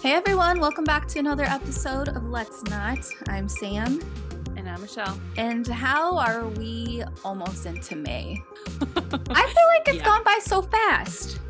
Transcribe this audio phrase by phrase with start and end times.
[0.00, 2.98] Hey everyone, welcome back to another episode of Let's Not.
[3.28, 4.00] I'm Sam.
[4.56, 5.18] And I'm Michelle.
[5.36, 8.40] And how are we almost into May?
[8.80, 10.04] I feel like it's Yeah.
[10.04, 11.40] gone by so fast.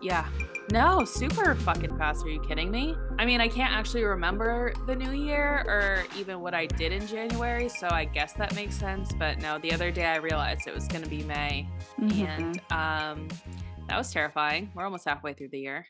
[0.00, 0.28] Yeah.
[0.72, 2.24] No, super fucking fast.
[2.24, 2.94] Are you kidding me?
[3.18, 7.06] I mean, I can't actually remember the new year or even what I did in
[7.06, 9.12] January, so I guess that makes sense.
[9.12, 11.68] But no, the other day I realized it was going to be May,
[12.00, 12.24] Mm-hmm.
[12.24, 13.28] and um,
[13.88, 14.72] that was terrifying.
[14.74, 15.86] We're almost halfway through the year.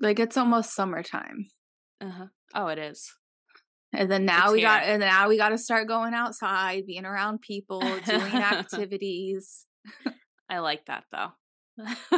[0.00, 1.46] like it's almost summertime.
[2.00, 2.26] Uh huh.
[2.52, 3.08] Oh, it is.
[3.92, 7.04] And then now It's we got and now we got to start going outside, being
[7.06, 9.66] around people, doing activities.
[10.50, 11.28] I like that though.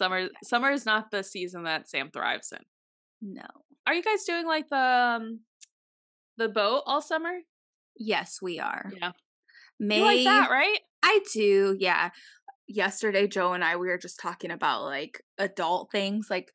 [0.00, 3.34] summer, summer is not the season that Sam thrives in.
[3.34, 3.46] No.
[3.86, 4.76] Are you guys doing like the
[5.20, 5.40] um,
[6.38, 7.34] the boat all summer?
[7.98, 8.90] Yes, we are.
[8.98, 9.12] Yeah.
[9.78, 10.78] May You like that, right?
[11.02, 12.10] I do, yeah.
[12.66, 16.50] Yesterday, Joe and I we were just talking about like adult things, like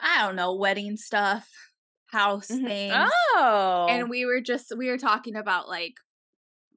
[0.00, 1.48] I don't know, wedding stuff,
[2.12, 2.66] house Mhm.
[2.66, 5.94] things, Oh, and we were just we were talking about like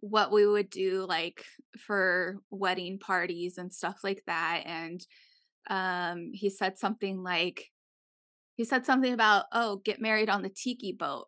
[0.01, 1.43] what we would do like
[1.85, 5.05] for wedding parties and stuff like that, and
[5.69, 7.71] um, he said something like
[8.55, 11.27] he said something about oh, get married on the tiki boat,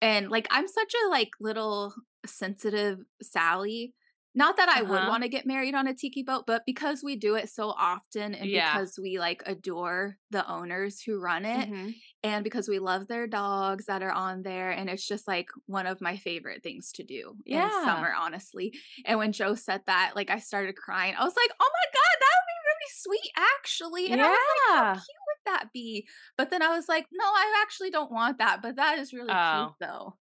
[0.00, 1.94] and like I'm such a like little
[2.26, 3.94] sensitive Sally.
[4.34, 5.08] Not that I would Uh-huh.
[5.08, 8.34] want to get married on a tiki boat, but because we do it so often
[8.34, 8.74] and Yeah.
[8.74, 11.94] because we like adore the owners who run it Mhm.
[12.22, 15.86] and because we love their dogs that are on there and it's just like one
[15.86, 17.62] of my favorite things to do Yeah.
[17.64, 18.74] in summer honestly.
[19.06, 21.14] And when Joe said that, like I started crying.
[21.16, 24.38] I was like, "Oh my god, that would be really sweet actually." And I was
[24.38, 26.06] like, "How cute would that be?"
[26.36, 29.32] But then I was like, "No, I actually don't want that, but that is really
[29.32, 29.66] Oh.
[29.78, 30.18] cute though."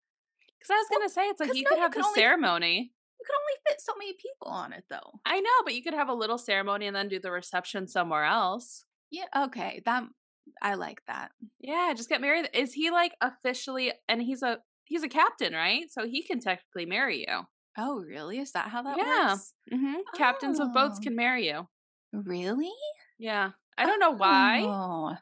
[0.59, 2.07] Because I was Well, gonna say it's like you no, could you have could the
[2.07, 2.93] only- ceremony.
[3.21, 5.21] You could only fit so many people on it though.
[5.25, 8.25] I know, but you could have a little ceremony and then do the reception somewhere
[8.25, 8.85] else.
[9.11, 9.81] Yeah, okay.
[9.85, 10.05] That
[10.61, 11.31] I like that.
[11.61, 12.49] Yeah, just get married.
[12.53, 13.93] Is he like officially?
[14.09, 15.85] And he's a he's a captain, right?
[15.91, 17.47] So he can technically marry you.
[17.79, 18.39] Oh, really?
[18.39, 19.31] Is that how that Yeah.
[19.35, 19.55] works?
[19.71, 21.03] hmm Captains of boats Oh.
[21.05, 21.69] can marry you.
[22.13, 22.73] Really?
[23.19, 24.63] Yeah, I don't know why.
[24.65, 25.17] Oh.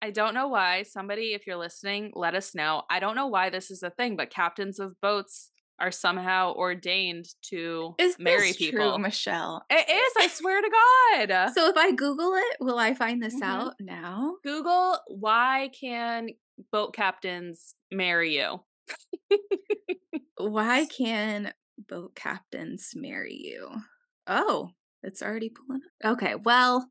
[0.00, 0.84] I don't know why.
[0.84, 2.82] Somebody, if you're listening, let us know.
[2.88, 5.50] I don't know why this is a thing, but captains of boats
[5.80, 8.78] are somehow ordained to Is marry this people.
[8.78, 9.64] true, Michelle?
[9.70, 11.52] It is, I swear to God.
[11.54, 13.42] So if I Google it, will I find this Mhm.
[13.42, 14.36] out now?
[14.44, 16.30] Google why can
[16.72, 18.60] boat captains marry you?
[20.38, 21.52] Why can
[21.88, 23.68] boat captains marry you?
[24.26, 24.70] Oh,
[25.02, 26.12] it's already pulling up.
[26.12, 26.90] Okay, well,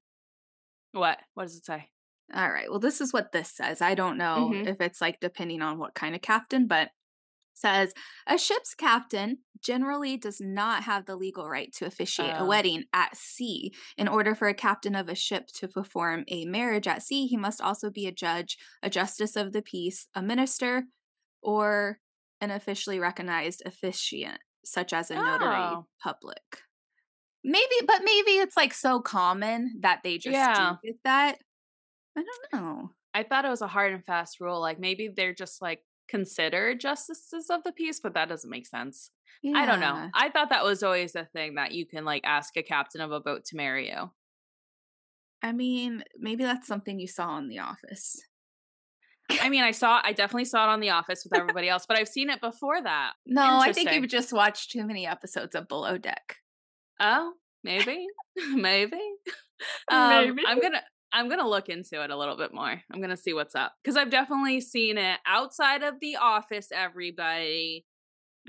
[0.94, 1.20] What?
[1.34, 1.90] What does it say?
[2.34, 2.70] all right.
[2.70, 3.82] Well, this is what this says.
[3.82, 4.68] I don't know Mhm.
[4.68, 6.90] if it's like depending on what kind of captain, but
[7.54, 7.94] says
[8.28, 12.46] a ship's captain generally does not have the legal right to officiate a Oh.
[12.46, 13.74] wedding at sea.
[13.98, 17.38] In order for a captain of a ship to perform a marriage at sea, he
[17.38, 20.84] must also be a judge, a justice of the peace, a minister,
[21.42, 22.00] or
[22.42, 25.88] an officially recognized officiant, such as a notary Oh.
[26.04, 26.62] public.
[27.50, 30.76] Maybe, but maybe it's like so common that they just Yeah.
[30.82, 31.38] do get that.
[32.18, 32.92] I don't know.
[33.14, 34.60] I thought it was a hard and fast rule.
[34.60, 39.12] Like maybe they're just like considered justices of the peace, but that doesn't make sense.
[39.56, 40.10] I don't know.
[40.14, 43.14] I thought that was always a thing that you can like ask a captain of
[43.14, 44.12] a boat to marry you.
[45.42, 48.20] I mean, maybe that's something you saw in The Office.
[49.30, 51.98] I mean, I saw, I definitely saw it on The Office with everybody else, but
[51.98, 53.14] I've seen it before that.
[53.26, 56.38] No, I think you've just watched too many episodes of Below Deck.
[57.00, 58.06] Oh, maybe,
[58.54, 59.02] maybe.
[59.92, 60.44] Um, Maybe.
[60.48, 60.82] I'm gonna,
[61.12, 62.82] I'm gonna look into it a little bit more.
[62.92, 66.70] I'm gonna see what's up because I've definitely seen it outside of The Office.
[66.72, 67.86] Everybody,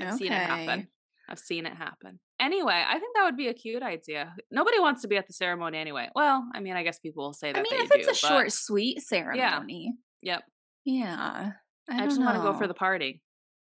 [0.01, 0.89] I've seen it happen.
[1.29, 2.21] I've seen it happen.
[2.41, 4.35] Anyway, I think that would be a cute idea.
[4.51, 6.09] Nobody wants to be at the ceremony anyway.
[6.15, 8.13] Well, I mean, I guess people will say that I mean, if it's do.
[8.13, 10.43] a short, sweet ceremony, yep.
[10.85, 11.53] yeah.
[11.91, 13.23] I, I, just want to go for the party.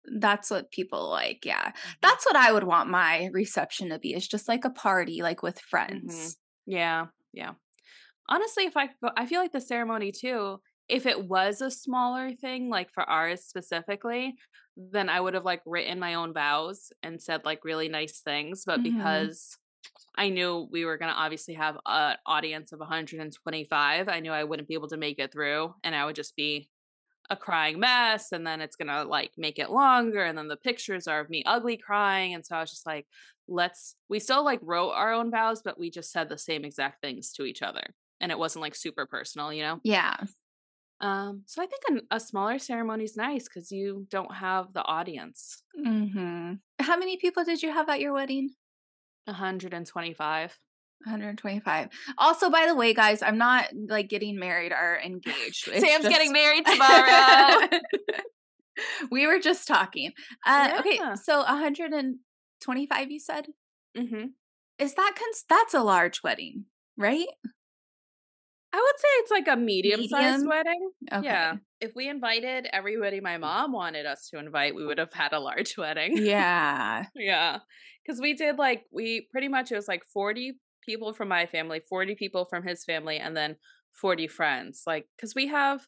[0.06, 1.44] That's what people like.
[1.44, 1.94] Yeah, Mm-hmm.
[2.02, 4.14] that's what I would want my reception to be.
[4.14, 6.36] Is just like a party, like with friends.
[6.66, 7.54] Yeah, yeah.
[8.28, 10.60] Honestly, if I I feel like the ceremony too.
[10.88, 14.36] If it was a smaller thing, like for ours specifically,
[14.76, 18.64] then I would have like written my own vows and said like really nice things.
[18.66, 18.84] But Mhm.
[18.84, 19.58] because
[20.16, 24.68] I knew we were gonna obviously have an audience of 125, I knew I wouldn't
[24.68, 26.70] be able to make it through, and I would just be
[27.34, 31.06] a crying mess and then it's gonna like make it longer and then the pictures
[31.06, 33.06] are of me ugly crying and so i was just like
[33.48, 37.00] let's we still like wrote our own vows but we just said the same exact
[37.02, 37.84] things to each other
[38.20, 40.16] and it wasn't like super personal you know Yeah.
[41.00, 44.84] um so i think an, a smaller ceremony is nice because you don't have the
[44.84, 46.54] audience Mm-hmm.
[46.80, 48.50] how many people did you have at your wedding?
[49.26, 50.58] 125.
[51.04, 51.88] 125.
[52.18, 55.68] Also, by the way, guys, I'm not like getting married or engaged.
[55.68, 57.68] It's Sam's just- getting married tomorrow.
[59.10, 60.12] we were just talking.
[60.46, 63.10] Uh, Okay, so 125.
[63.10, 63.46] You said
[63.96, 64.24] Mm-hmm.
[64.80, 66.64] is that cons- that's a large wedding,
[66.98, 67.26] right?
[68.72, 70.48] I would say it's like a medium sized Medium?
[70.48, 70.90] wedding.
[71.12, 71.26] Okay.
[71.26, 71.54] Yeah.
[71.80, 75.38] If we invited everybody my mom wanted us to invite, we would have had a
[75.38, 76.16] large wedding.
[76.16, 77.04] Yeah.
[77.14, 77.58] Yeah.
[78.04, 80.54] Cause we did like, we pretty much, it was like 40
[80.84, 83.56] people from my family, 40 people from his family, and then
[83.92, 84.82] 40 friends.
[84.86, 85.86] Like, cause we have,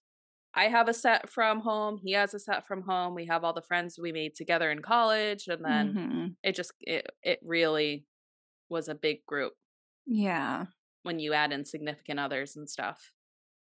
[0.55, 1.99] I have a set from home.
[2.03, 3.15] He has a set from home.
[3.15, 5.49] We have all the friends we made together in college.
[5.49, 6.37] And then Mhm.
[6.43, 8.07] it just, it, it really
[8.71, 9.55] was a big group
[10.07, 10.67] Yeah.
[11.05, 13.13] when you add in significant others and stuff.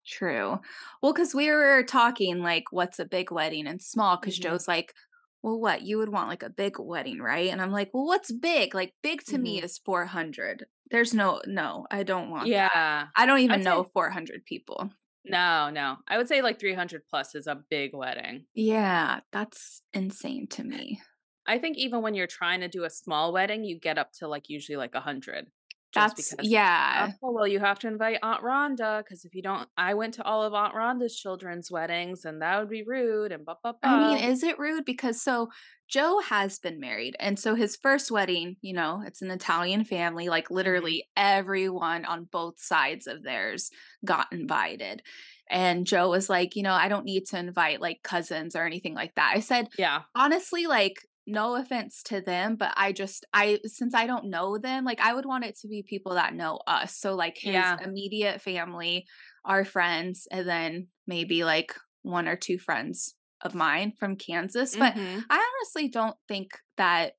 [0.07, 0.59] True.
[1.03, 4.17] Well, because we were talking like, what's a big wedding and small?
[4.17, 4.39] Because Mhm.
[4.39, 4.95] Joe's like,
[5.43, 7.49] well, what you would want like a big wedding, right?
[7.51, 8.75] And I'm like, well, what's big?
[8.75, 9.63] Like, big to me Mhm.
[9.63, 10.67] is 400.
[10.91, 12.45] There's no, no, I don't want.
[12.45, 12.51] that.
[12.51, 13.07] Yeah.
[13.17, 14.91] I don't even I'd know say- 400 people.
[15.25, 15.97] No, no.
[16.09, 18.47] I would say like 300 plus is a big wedding.
[18.55, 21.01] Yeah, that's insane to me.
[21.47, 24.29] I think even when you're trying to do a small wedding, you get up to
[24.29, 25.47] like usually like 100.
[25.95, 27.13] That's yeah.
[27.23, 30.23] Oh, well, you have to invite Aunt Rhonda because if you don't, I went to
[30.25, 33.91] all of Aunt Rhonda's children's weddings and that would be rude and blah, blah, blah.
[33.91, 34.85] I mean, is it rude?
[34.85, 35.49] Because so
[35.89, 37.17] Joe has been married.
[37.19, 40.29] And so his first wedding, you know, it's an Italian family.
[40.29, 40.55] Like mm-hmm.
[40.55, 43.71] literally everyone on both sides of theirs
[44.05, 45.03] got invited.
[45.51, 48.95] And Joe was like, you know, I don't need to invite like cousins or anything
[48.95, 49.33] like that.
[49.35, 50.03] I said, yeah.
[50.15, 50.95] honestly, like,
[51.27, 55.15] no offense to them, but I just, I, since I don't know them, like, I
[55.15, 56.97] would want it to be people that know us.
[56.97, 57.77] So, like, his Yeah.
[57.83, 59.07] immediate family,
[59.45, 64.77] our friends, and then maybe like one or two friends of mine from Kansas.
[64.77, 65.25] But Mhm.
[65.31, 67.15] I honestly don't think that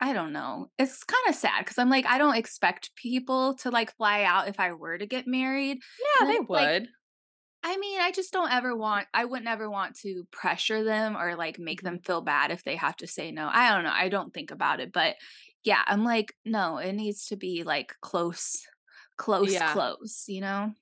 [0.00, 0.70] I don't know.
[0.78, 4.48] It's kind of sad because I'm like, I don't expect people to like fly out
[4.48, 5.78] if I were to get married.
[6.20, 6.88] yeah, they it's like- would.
[7.66, 11.34] I mean, I just don't ever want, I wouldn't ever want to pressure them or
[11.34, 13.48] like make them feel bad if they have to say no.
[13.50, 13.92] I don't know.
[13.92, 14.92] I don't think about it.
[14.92, 15.16] But
[15.64, 18.66] yeah, I'm like, no, it needs to be like close,
[19.16, 19.72] close, Yeah.
[19.72, 20.74] close, you know?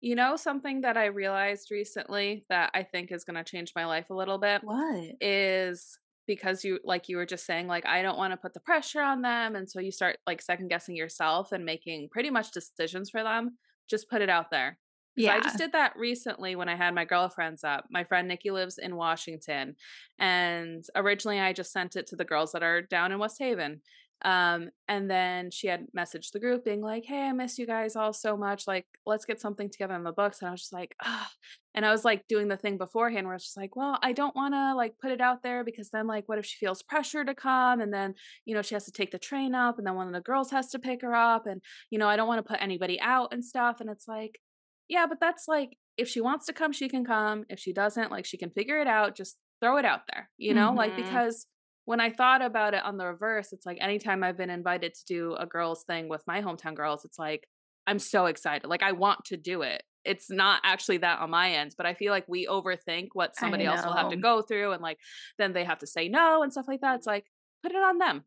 [0.00, 3.86] You know, something that I realized recently that I think is going to change my
[3.86, 5.16] life a little bit What?
[5.20, 8.60] is because you, like you were just saying, like, I don't want to put the
[8.60, 9.56] pressure on them.
[9.56, 13.58] And so you start like second guessing yourself and making pretty much decisions for them.
[13.88, 14.78] Just put it out there.
[15.18, 15.34] Yeah.
[15.34, 17.86] I just did that recently when I had my girlfriends up.
[17.90, 19.76] My friend Nikki lives in Washington.
[20.18, 23.80] And originally I just sent it to the girls that are down in West Haven.
[24.22, 27.94] Um, and then she had messaged the group being like, Hey, I miss you guys
[27.94, 28.66] all so much.
[28.66, 30.40] Like, let's get something together in the books.
[30.40, 31.30] And I was just like, ah.
[31.74, 34.12] And I was like doing the thing beforehand where I was just like, well, I
[34.12, 36.82] don't want to like put it out there because then like, what if she feels
[36.82, 37.80] pressure to come?
[37.80, 40.12] And then, you know, she has to take the train up and then one of
[40.12, 41.46] the girls has to pick her up.
[41.46, 43.80] And, you know, I don't want to put anybody out and stuff.
[43.80, 44.40] And it's like,
[44.88, 47.44] yeah, but that's like, if she wants to come, she can come.
[47.48, 49.16] If she doesn't, like, she can figure it out.
[49.16, 50.72] Just throw it out there, you know?
[50.72, 50.96] Like, Mhm.
[50.96, 51.46] because
[51.84, 55.04] when I thought about it on the reverse, it's like anytime I've been invited to
[55.06, 57.48] do a girls thing with my hometown girls, it's like,
[57.86, 58.68] I'm so excited.
[58.68, 59.82] Like, I want to do it.
[60.04, 63.64] It's not actually that on my end, but I feel like we overthink what somebody
[63.64, 64.72] else will have to go through.
[64.72, 64.98] And like,
[65.38, 66.96] then they have to say no and stuff like that.
[66.96, 67.26] It's like,
[67.62, 68.24] put it on them.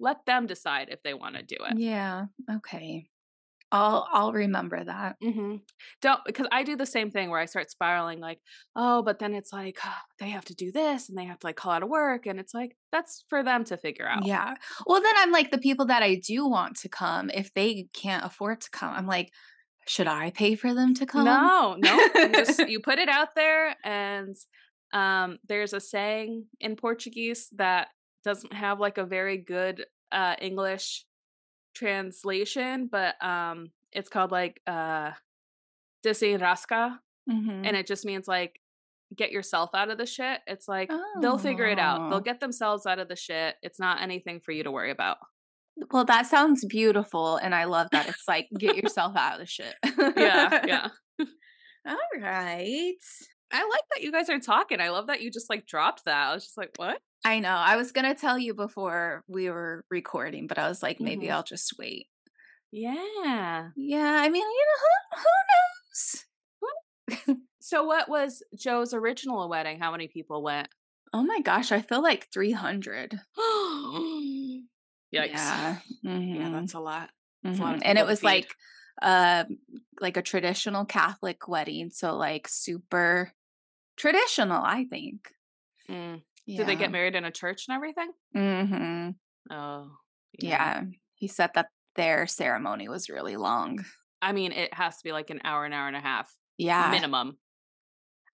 [0.00, 1.78] Let them decide if they want to do it.
[1.78, 2.26] Yeah.
[2.50, 3.08] Okay.
[3.72, 5.16] I'll I'll remember that.
[5.24, 5.56] Mm-hmm.
[6.02, 8.38] Don't because I do the same thing where I start spiraling like,
[8.76, 9.78] oh, but then it's like
[10.20, 12.38] they have to do this and they have to like call out of work, and
[12.38, 14.26] it's like that's for them to figure out.
[14.26, 14.54] Yeah.
[14.86, 18.24] Well, then I'm like the people that I do want to come, if they can't
[18.24, 19.32] afford to come, I'm like,
[19.88, 21.24] should I pay for them to come?
[21.24, 24.36] No, no, you just you put it out there, and
[24.92, 27.88] um, there's a saying in Portuguese that
[28.22, 31.06] doesn't have like a very good uh English
[31.74, 35.12] translation, but um, it's called like uh,
[36.04, 36.98] desenrasca,
[37.30, 37.66] Mhm.
[37.66, 38.58] and it just means like
[39.14, 40.40] get yourself out of the shit.
[40.46, 42.00] It's like they'll figure it out.
[42.00, 42.10] Oh.
[42.10, 43.56] They'll get themselves out of the shit.
[43.62, 45.18] It's not anything for you to worry about.
[45.90, 49.46] Well, that sounds beautiful, and I love that it's like get yourself out of the
[49.46, 49.74] shit.
[50.16, 50.88] Yeah, yeah.
[51.86, 52.94] All right.
[53.52, 54.80] I like that you guys are talking.
[54.80, 56.30] I love that you just like dropped that.
[56.30, 56.98] I was just like, what?
[57.24, 57.48] I know.
[57.50, 61.32] I was gonna tell you before we were recording, but I was like, maybe Mhm.
[61.32, 62.06] I'll just wait.
[62.70, 63.70] Yeah.
[63.76, 65.28] Yeah, I mean, you know, who, who
[67.28, 67.36] knows?
[67.64, 69.78] So what was Joe's original wedding?
[69.78, 70.68] How many people went?
[71.12, 73.20] Oh my gosh, I feel like 300.
[73.38, 74.62] Yikes.
[75.12, 75.76] Yeah.
[76.02, 77.10] Yeah, mhm, that's a lot.
[77.42, 77.80] That's a lot.
[77.84, 78.26] And it was feed.
[78.26, 78.54] like
[79.00, 79.44] uh
[80.00, 83.32] like a traditional Catholic wedding, so like super
[84.02, 85.32] traditional, I think.
[85.88, 86.22] Mm.
[86.46, 88.12] Did they get married in a church and everything?
[88.34, 89.10] hmm
[89.50, 89.96] Oh,
[90.38, 90.48] Yeah.
[90.50, 90.82] yeah.
[91.14, 93.84] He said that their ceremony was really long.
[94.20, 96.90] I mean, it has to be like an hour, an hour and a half Yeah.
[96.90, 97.38] minimum.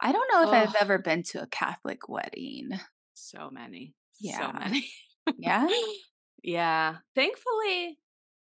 [0.01, 2.71] I don't know if I've ever been to a Catholic wedding.
[3.15, 3.95] So many.
[4.21, 4.39] Yeah.
[4.39, 4.89] So many.
[5.37, 5.69] Yeah.
[6.43, 6.99] yeah.
[7.15, 7.99] Thankfully,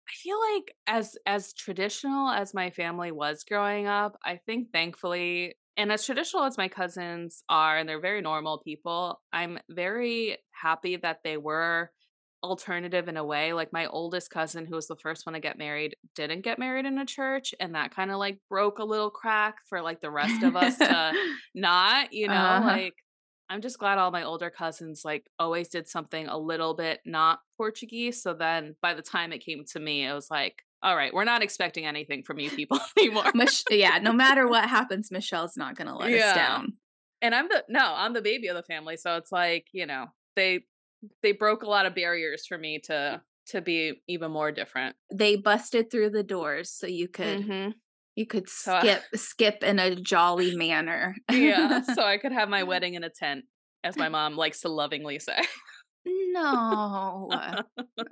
[0.10, 5.56] I feel like as as traditional as my family was growing up, I think thankfully
[5.78, 10.98] and as traditional as my cousins are and they're very normal people, I'm very happy
[10.98, 11.92] that they were
[12.44, 13.54] alternative in a way.
[13.54, 16.86] Like my oldest cousin who was the first one to get married didn't get married
[16.86, 20.10] in a church and that kind of like broke a little crack for like the
[20.12, 21.14] rest of us to
[21.56, 22.68] not, you know, Uh-huh.
[22.68, 22.96] like
[23.50, 27.40] I'm just glad all my older cousins like always did something a little bit not
[27.58, 28.22] Portuguese.
[28.24, 31.24] So then by the time it came to me, it was like, all right, we're
[31.26, 33.32] not expecting anything from you people anymore.
[33.34, 36.30] Mich- yeah, no matter what happens, Michelle's not going to let Yeah.
[36.32, 36.74] us down.
[37.22, 38.98] and I'm the no, I'm the baby of the family.
[38.98, 40.62] So it's like, you know, they
[41.24, 44.96] they broke a lot of barriers for me to to be even more different.
[45.14, 47.74] They busted through the doors so you could Mhm.
[48.16, 51.16] you could So skip skip in a jolly manner.
[51.32, 51.82] Yeah.
[51.82, 53.46] so I could have my wedding in a tent,
[53.84, 55.40] as my mom likes to lovingly say.
[56.06, 57.30] no.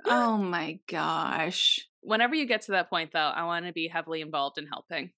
[0.06, 1.80] oh my gosh.
[2.02, 5.12] Whenever you get to that point though, I want to be heavily involved in helping.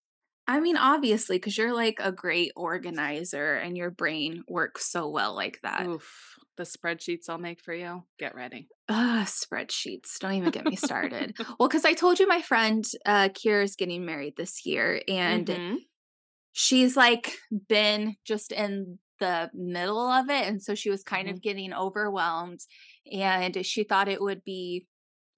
[0.48, 5.34] I mean, obviously, because you're like a great organizer and your brain works so well
[5.34, 5.86] like that.
[5.86, 6.38] Oof.
[6.56, 8.04] The spreadsheets I'll make for you.
[8.18, 8.68] Get ready.
[8.88, 10.18] Ugh, spreadsheets.
[10.18, 11.34] Don't even get me started.
[11.58, 15.86] well, because I told you my friend uh is getting married this year, and Mhm.
[16.52, 20.46] she's like been just in the middle of it.
[20.46, 21.36] And so she was kind Mm-hmm.
[21.36, 22.60] of getting overwhelmed.
[23.10, 24.86] And she thought it would be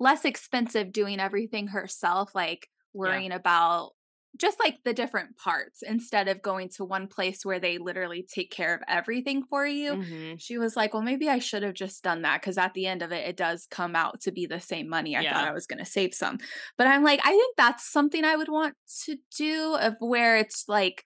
[0.00, 3.92] less expensive doing everything herself, like worrying about
[4.36, 8.50] just like the different parts instead of going to one place where they literally take
[8.50, 9.96] care of everything for you.
[9.96, 10.40] Mhm.
[10.40, 13.02] She was like, Well, maybe I should have just done that because at the end
[13.02, 15.16] of it, it does come out to be the same money.
[15.16, 16.38] I thought I was going to save some.
[16.76, 18.74] But I'm like, I think that's something I would want
[19.04, 21.04] to do of where it's like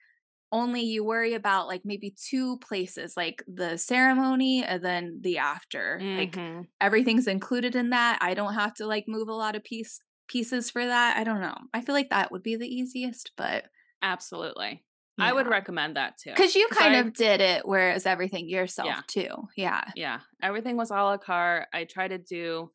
[0.51, 5.99] only you worry about like maybe two places, like the ceremony and then the after.
[6.17, 6.67] Like Mhm.
[6.81, 8.19] everything's included in that.
[8.21, 11.17] I don't have to like move a lot of piece pieces for that.
[11.17, 11.57] I don't know.
[11.73, 13.65] I feel like that would be the easiest, but
[14.01, 14.85] Absolutely.
[15.19, 16.29] I would recommend that too.
[16.31, 19.01] because you 'Cause kind I- of did it, whereas everything yourself Yeah.
[19.07, 19.49] too.
[19.57, 19.83] Yeah.
[19.95, 21.67] Yeah, everything was a la carte.
[21.73, 22.71] I try to do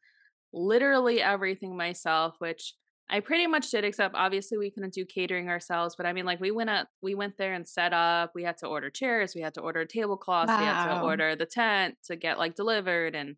[0.53, 2.75] literally everything myself, which
[3.11, 5.95] I pretty much did, except obviously we couldn't do catering ourselves.
[5.97, 8.33] But I mean, like we went up, we went there and set up.
[8.35, 11.47] We had to order chairs, we had to order tablecloths, we had to order the
[11.47, 13.37] tent to get like delivered and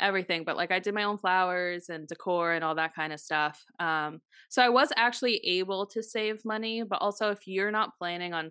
[0.00, 0.44] everything.
[0.44, 3.64] But like I did my own flowers and decor and all that kind of stuff.
[3.78, 6.82] Um, so I was actually able to save money.
[6.82, 8.50] But also, if you're not planning on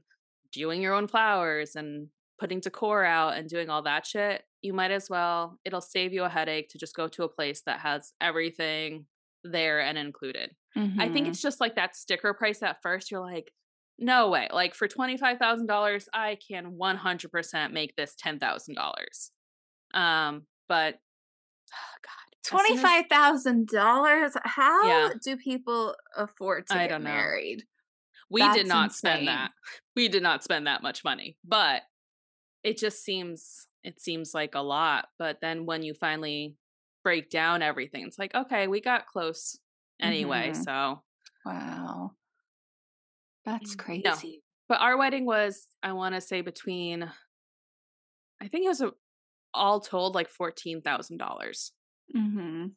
[0.53, 2.07] doing your own flowers and
[2.39, 5.59] putting decor out and doing all that shit, you might as well.
[5.65, 9.05] It'll save you a headache to just go to a place that has everything
[9.51, 10.51] there and included.
[10.75, 11.29] I think Mhm.
[11.29, 13.09] it's just like that sticker price at first.
[13.09, 13.53] You're like,
[13.97, 14.49] no way.
[14.51, 19.31] Like for $25,000, I can 100% make this $10,000.
[19.93, 20.95] Um, but
[21.73, 22.11] oh God.
[22.45, 24.33] as- Twenty-five thousand dollars.
[24.43, 25.09] How Yeah.
[25.23, 27.09] do people afford to I get don't know.
[27.11, 27.63] married?
[28.29, 28.97] we did not insane.
[28.97, 29.51] spend that.
[29.95, 31.83] We did not spend that much money, but
[32.63, 35.07] it just seems it seems like a lot.
[35.19, 36.55] But then when you finally
[37.05, 39.59] break down everything, it's like, okay, we got close
[40.01, 40.49] anyway.
[40.49, 40.63] Mhm.
[40.65, 41.03] So,
[41.45, 42.11] Wow,
[43.45, 44.11] that's Mm, no.
[44.11, 44.43] crazy.
[44.67, 47.03] but our wedding was, I want to say, between,
[48.41, 48.91] I think it was a,
[49.53, 51.71] all told like fourteen thousand dollars.
[52.13, 52.69] Mm-hmm.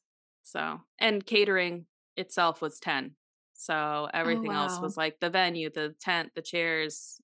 [0.43, 3.17] So, and catering itself was ten.
[3.55, 4.83] So everything else wow.
[4.83, 7.21] was like the venue, the tent, the chairs,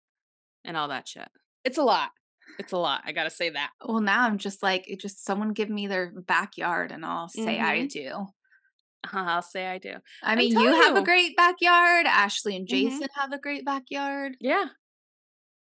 [0.64, 1.28] and all that shit.
[1.64, 2.10] It's a lot.
[2.58, 3.02] It's a lot.
[3.04, 3.70] I gotta say that.
[3.84, 7.60] Well, now I'm just like, it just someone give me their backyard, and I'll say
[7.60, 7.90] I Mhm.
[7.90, 8.26] do.
[9.12, 9.94] I'll say I do.
[10.22, 12.06] I mean, you have a great backyard.
[12.06, 12.70] Ashley and Mhm.
[12.70, 14.36] Jason have a great backyard.
[14.40, 14.66] Yeah.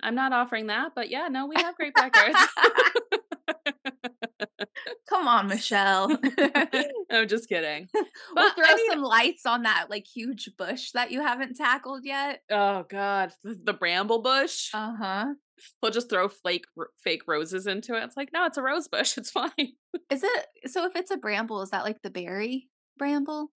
[0.02, 2.38] I'm not offering that, but yeah, no, we have great backyards.
[5.08, 6.16] Come on, Michelle.
[7.10, 7.88] I'm just kidding.
[8.34, 12.04] we'll throw I mean- some lights on that like huge bush that you haven't tackled
[12.04, 12.40] yet.
[12.50, 14.70] Oh God, the, the bramble bush.
[14.72, 15.26] Uh huh.
[15.82, 18.04] We'll just throw fake r- fake roses into it.
[18.04, 19.16] It's like, no, it's a rose bush.
[19.18, 19.50] It's fine.
[20.10, 20.84] Is it so?
[20.86, 23.50] If it's a bramble, is that like the berry bramble,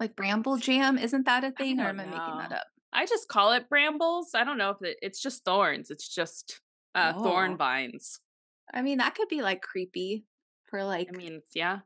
[0.00, 0.98] like bramble jam?
[0.98, 2.66] Isn't that a thing, or am I making that up?
[2.92, 4.30] I just call it brambles.
[4.34, 5.90] I don't know if it, it's just thorns.
[5.90, 6.60] It's just
[6.94, 7.56] uh, thorn Oh.
[7.56, 8.18] vines.
[8.72, 10.24] I mean, that could be like creepy
[10.68, 11.80] for like I mean, yeah,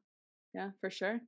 [0.55, 1.21] yeah, for sure.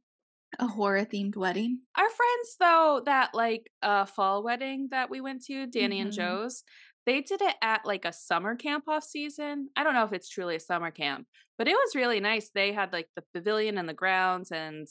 [0.61, 1.81] a horror themed wedding.
[1.97, 6.17] Our friends, though, that like uh, fall wedding that we went to, Danny and Mhm.
[6.17, 6.63] Joe's,
[7.07, 9.71] they did it at like a summer camp off season.
[9.77, 11.27] I don't know if it's truly a summer camp,
[11.59, 12.51] but it was really nice.
[12.51, 14.87] They had like the pavilion and the grounds and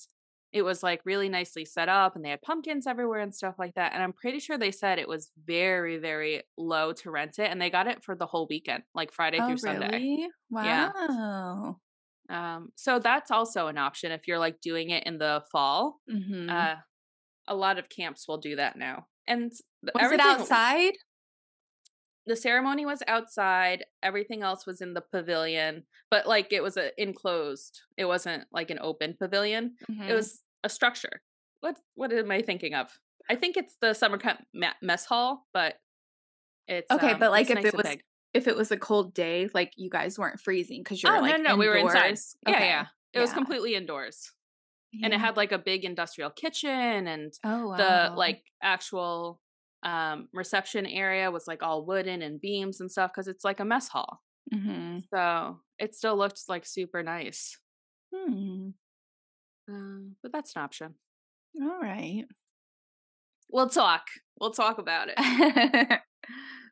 [0.51, 3.74] it was like really nicely set up and they had pumpkins everywhere and stuff like
[3.74, 3.93] that.
[3.93, 7.60] And I'm pretty sure they said it was very, very low to rent it and
[7.60, 9.88] they got it for the whole weekend, like Friday Oh, through Sunday.
[9.88, 10.27] really?
[10.60, 10.91] Yeah.
[10.98, 11.82] Wow.
[12.29, 16.00] Um, so that's also an option if you're like doing it in the fall.
[16.08, 16.67] Mhm.
[16.67, 16.75] Uh,
[17.48, 19.08] a lot of camps will do that now.
[19.27, 19.51] And
[19.93, 20.93] Was it outside?
[22.25, 23.86] The ceremony was outside.
[24.01, 27.82] Everything else was in the pavilion, but like it was a enclosed.
[27.98, 29.75] It wasn't like an open pavilion.
[29.82, 30.13] It Mhm.
[30.15, 31.22] was a structure.
[31.60, 32.98] What what am I thinking of?
[33.30, 34.46] I think it's the summer camp
[34.82, 35.80] mess hall, but
[36.68, 38.03] it's Okay, um, but, like, if nice it was big.
[38.34, 41.38] if it was a cold day, like you guys weren't freezing because you're Oh like
[41.39, 42.06] no, no, we were inside.
[42.06, 42.36] indoors.
[42.48, 42.65] Yeah, Okay.
[42.68, 42.88] yeah.
[43.13, 44.32] It was completely indoors,
[45.03, 47.77] and it had like a big industrial kitchen and oh wow.
[47.77, 49.39] the like actual
[49.83, 53.65] um reception area was like all wooden and beams and stuff because it's like a
[53.65, 54.21] mess hall
[54.53, 57.57] hmm so it still looked like super nice
[58.13, 58.69] Hmm.
[59.67, 60.93] um, but that's an option
[61.61, 62.25] All right.
[63.49, 64.03] we'll talk
[64.39, 65.99] we'll talk about it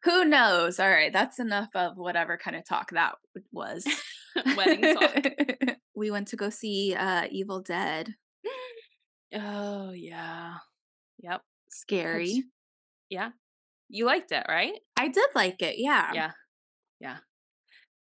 [0.03, 0.79] Who knows?
[0.79, 3.13] All right, that's enough of whatever kind of talk that
[3.51, 3.85] was.
[4.57, 5.25] wedding talk
[5.95, 8.15] we went to go see uh Evil Dead.
[9.35, 10.55] oh yeah
[11.21, 12.43] yep Scary.
[13.11, 13.31] Yeah
[13.89, 15.77] you liked it right I did like it.
[15.77, 16.13] Yeah.
[16.13, 16.31] yeah
[16.99, 17.19] yeah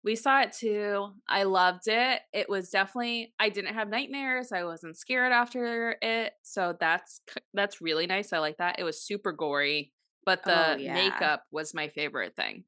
[0.05, 4.65] we saw it too i loved it it was definitely i didn't have nightmares i
[4.65, 7.21] wasn't scared after it so that's
[7.55, 9.93] that's really nice i like that it was super gory
[10.25, 10.93] but the Oh, yeah.
[10.93, 12.65] makeup was my favorite thing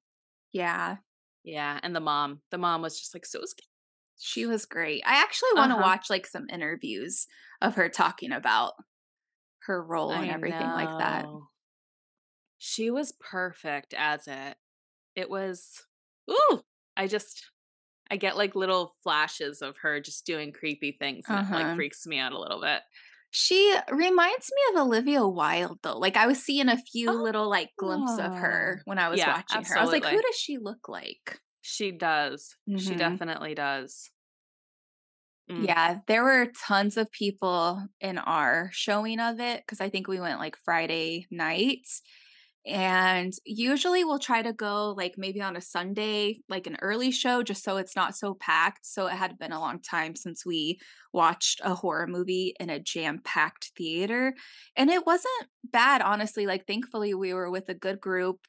[0.52, 0.98] Yeah.
[1.42, 3.66] yeah and the mom the mom was just like so scared
[4.18, 5.02] She was great.
[5.06, 5.82] I actually want to Uh-huh.
[5.82, 7.26] watch like some interviews
[7.60, 8.74] of her talking about
[9.64, 11.30] her role and I everything like that.
[12.64, 14.56] She was perfect as it
[15.16, 15.84] it was
[16.30, 16.60] ooh
[16.96, 17.50] i just
[18.10, 21.54] i get like little flashes of her just doing creepy things and Uh-huh.
[21.54, 22.82] like freaks me out a little bit
[23.30, 25.98] She reminds me of Olivia Wilde though.
[25.98, 28.82] Like I was seeing a few little like glimpses of her Oh.
[28.84, 29.76] when I was Yeah, watching her.
[29.76, 31.40] I was like, who does she look like?
[31.60, 32.54] She does.
[32.76, 32.98] She Mhm.
[32.98, 34.10] definitely does.
[35.50, 35.66] Mm.
[35.66, 40.20] Yeah, there were tons of people in our showing of it because I think we
[40.20, 41.86] went like Friday night.
[42.66, 47.42] And usually we'll try to go like maybe on a Sunday, like an early show,
[47.42, 48.86] just so it's not so packed.
[48.86, 50.80] So it had been a long time since we
[51.12, 54.34] watched a horror movie in a jam packed theater.
[54.76, 56.46] And it wasn't bad, honestly.
[56.46, 58.46] Like, thankfully, we were with a good group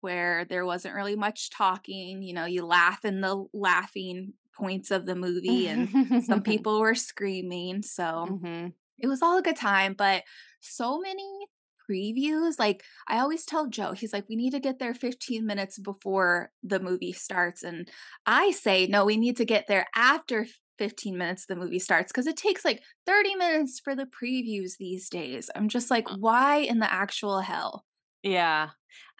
[0.00, 2.22] where there wasn't really much talking.
[2.22, 6.94] You know, you laugh in the laughing points of the movie, and some people were
[6.94, 7.82] screaming.
[7.82, 8.74] So Mhm.
[8.98, 10.24] it was all a good time, but
[10.60, 11.46] so many
[11.88, 12.54] previews.
[12.58, 16.50] Like I always tell Joe, he's like, we need to get there 15 minutes before
[16.62, 17.62] the movie starts.
[17.62, 17.88] And
[18.26, 20.46] I say, no, we need to get there after
[20.78, 25.08] 15 minutes the movie starts because it takes like 30 minutes for the previews these
[25.08, 25.48] days.
[25.54, 26.16] I'm just like, Uh.
[26.18, 27.84] why in the actual hell?
[28.22, 28.70] Yeah.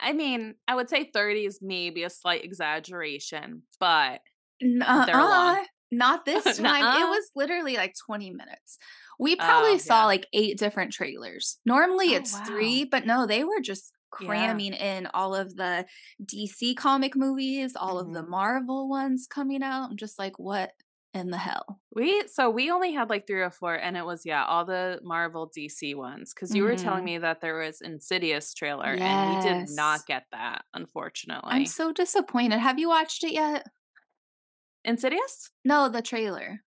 [0.00, 4.20] I mean, I would say 30 is maybe a slight exaggeration, but
[4.62, 5.06] Nuh-uh.
[5.06, 5.64] They're long.
[5.90, 6.56] Not this time.
[6.56, 7.10] It Nuh-uh.
[7.10, 8.78] was literally like 20 minutes.
[9.18, 10.06] We probably Oh, saw yeah.
[10.06, 11.58] like eight different trailers.
[11.66, 12.40] Normally Oh, it's wow.
[12.40, 14.62] three, but no, they were just Yeah.
[14.64, 15.86] cramming in all of the
[16.24, 18.26] DC comic movies, all of the Mhm.
[18.26, 19.90] Marvel ones coming out.
[19.90, 20.72] I'm just like, what
[21.14, 21.80] in the hell?
[21.94, 24.98] we so we only had like three or four and it was yeah, all the
[25.02, 27.04] Marvel DC ones cuz you were telling Mhm.
[27.04, 31.50] me that there was Insidious trailer and we did not get that unfortunately.
[31.50, 32.58] I'm so disappointed.
[32.58, 33.66] Have you watched it yet?
[34.84, 35.50] Insidious?
[35.62, 36.63] No, the trailer.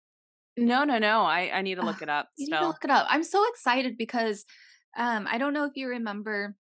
[0.56, 1.22] No, no, no.
[1.22, 3.06] I I need to look it up You need to look it up.
[3.08, 4.44] I'm so excited because
[4.96, 6.56] um I don't know if you remember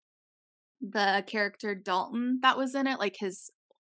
[0.80, 3.50] the character Dalton that was in it, like his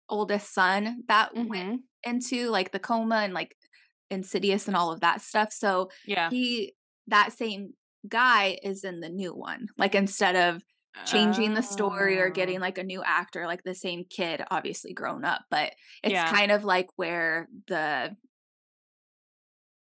[0.10, 1.84] oldest son that went Mhm.
[2.06, 3.56] into like the coma and like
[4.12, 5.54] Insidious and all of that stuff.
[5.54, 6.30] So Yeah.
[6.30, 6.76] he
[7.08, 7.74] that same
[8.08, 9.68] guy is in the new one.
[9.78, 10.64] Like instead of
[11.06, 12.32] changing the story or Oh.
[12.32, 16.24] getting like a new actor, like the same kid, obviously grown up, but it's Yeah.
[16.24, 18.16] kind of like where the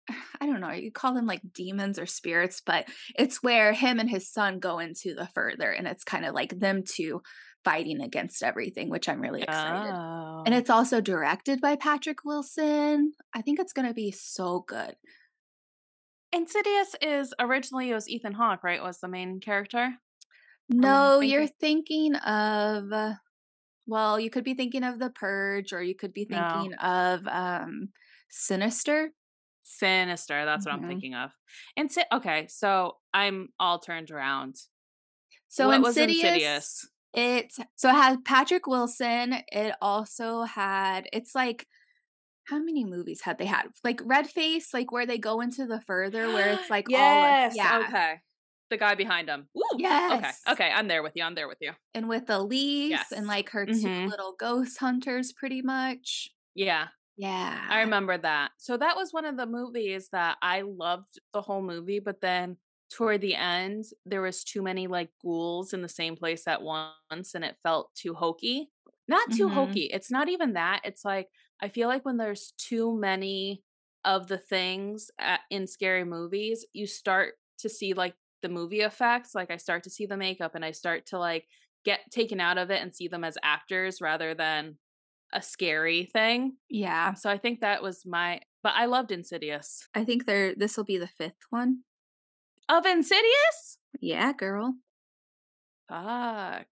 [0.40, 2.88] I don't know, you call them like demons or spirits, but
[3.19, 6.59] it's where him and his son go into the further, and it's kind of like
[6.59, 7.23] them two
[7.64, 9.92] fighting against everything, which I'm really excited.
[9.92, 10.45] Oh.
[10.47, 13.12] And it's also directed by Patrick Wilson.
[13.35, 14.95] I think it's going to be so good.
[16.33, 18.83] Insidious is originally it was Ethan Hawke, right?
[18.83, 19.95] Was the main character?
[20.69, 23.14] No, you're thinking- thinking of uh,
[23.87, 26.49] well, you could be thinking of The Purge or you could be No.
[26.53, 27.88] thinking of um
[28.29, 29.11] Sinister.
[29.67, 30.45] Sinister.
[30.45, 30.83] That's what Mhm.
[30.83, 31.33] I'm thinking of.
[31.79, 34.57] Insi- okay, so I'm all turned around.
[35.49, 36.89] So what was Insidious, Insidious?
[37.15, 39.35] It so it had Patrick Wilson.
[39.49, 41.67] It also had it's like
[42.49, 43.67] how many movies had they had?
[43.83, 47.53] Like Red Face, like where they go into the further where it's like yes.
[47.53, 47.87] all yeah.
[47.89, 48.21] Okay.
[48.71, 49.49] The guy behind him.
[49.57, 49.77] Ooh.
[49.79, 50.41] Yes.
[50.47, 50.53] Okay.
[50.65, 50.71] Okay.
[50.73, 51.25] I'm there with you.
[51.25, 51.73] I'm there with you.
[51.95, 53.13] And with Elise Yes.
[53.13, 54.11] and like her two Mhm.
[54.11, 56.31] little ghost hunters pretty much.
[56.55, 56.89] Yeah.
[57.17, 57.69] Yeah.
[57.69, 58.53] I remember that.
[58.59, 62.59] So that was one of the movies that I loved the whole movie, but then
[62.89, 67.35] toward the end there was too many like ghouls in the same place at once
[67.35, 68.71] and it felt too hokey.
[69.09, 69.49] Not too Mhm.
[69.49, 69.85] hokey.
[69.87, 70.83] It's not even that.
[70.85, 71.29] It's like
[71.61, 73.65] I feel like when there's too many
[74.05, 79.35] of the things at, in scary movies, you start to see like the movie effects.
[79.35, 81.49] Like I start to see the makeup and I start to like
[81.85, 84.79] get taken out of it and see them as actors rather than
[85.33, 86.57] a scary thing.
[86.69, 87.15] Yeah.
[87.15, 89.87] So I think that was my but I loved Insidious.
[89.95, 91.81] I think there this will be the fifth one.
[92.69, 93.79] Of Insidious?
[94.01, 94.75] Yeah, girl.
[95.89, 96.67] Fuck.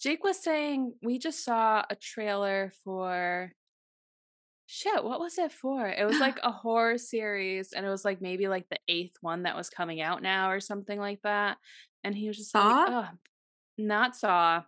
[0.00, 3.52] Jake was saying we just saw a trailer for
[4.66, 5.86] shit, what was it for?
[5.86, 9.42] It was like a horror series and it was like maybe like the eighth one
[9.42, 11.58] that was coming out now or something like that.
[12.04, 12.66] And he was just Saw?
[12.66, 13.08] like, oh,
[13.78, 14.62] not Saw.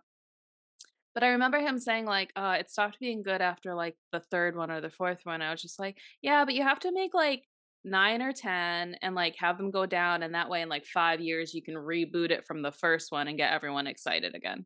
[1.15, 4.55] But I remember him saying like, uh, it stopped being good after like the third
[4.55, 5.41] one or the fourth one.
[5.41, 7.43] I was just like, yeah, but you have to make like
[7.85, 11.21] nine or ten and like have them go down and that way in like five
[11.21, 14.65] years you can reboot it from the first one and get everyone excited again.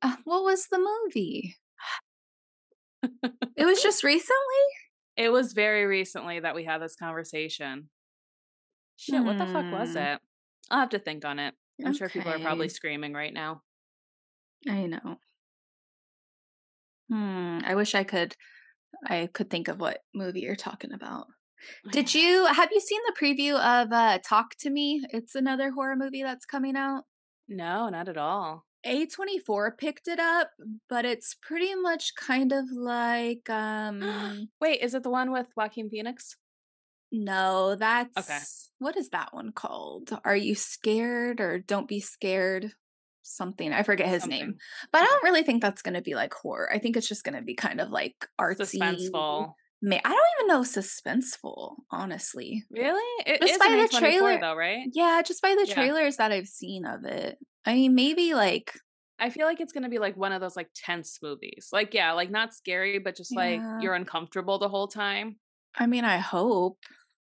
[0.00, 1.56] Uh, what was the movie?
[3.56, 4.34] It was just recently?
[5.16, 7.90] It was very recently that we had this conversation.
[8.96, 9.98] Shit, what the fuck was Hmm.
[9.98, 10.20] it?
[10.70, 11.54] I'll have to think on it.
[11.84, 13.62] I'm sure people are probably screaming right now.
[14.68, 15.16] I know.
[17.08, 17.60] Hmm.
[17.64, 18.34] I wish I could
[19.06, 21.26] I could think of what movie you're talking about.
[21.90, 25.04] Did you have you seen the preview of uh Talk to Me?
[25.10, 27.04] It's another horror movie that's coming out.
[27.48, 28.64] No, not at all.
[28.84, 30.50] A24 picked it up,
[30.88, 35.90] but it's pretty much kind of like um Wait, is it the one with Joaquin
[35.90, 36.36] Phoenix?
[37.10, 38.38] no, that's Okay.
[38.78, 40.18] what is that one called?
[40.24, 42.72] Are you scared or don't be scared?
[43.28, 43.72] Something.
[43.72, 44.56] I forget his name.
[44.92, 46.68] But I don't really think that's going to be like horror.
[46.72, 48.78] I think it's just going to be kind of like artsy.
[48.78, 49.52] Suspenseful.
[49.80, 52.64] Ma- I don't even know suspenseful, honestly.
[52.70, 53.24] Really?
[53.26, 54.88] It Just is by the trailer- though, right?
[54.92, 55.74] Yeah, just by the Yeah.
[55.74, 57.38] trailers that I've seen of it.
[57.64, 58.72] I mean, maybe like
[59.20, 61.68] I feel like it's gonna be like one of those like tense movies.
[61.72, 65.36] Like, yeah, like not scary, but just like you're uncomfortable the whole time.
[65.76, 66.78] I mean, I hope.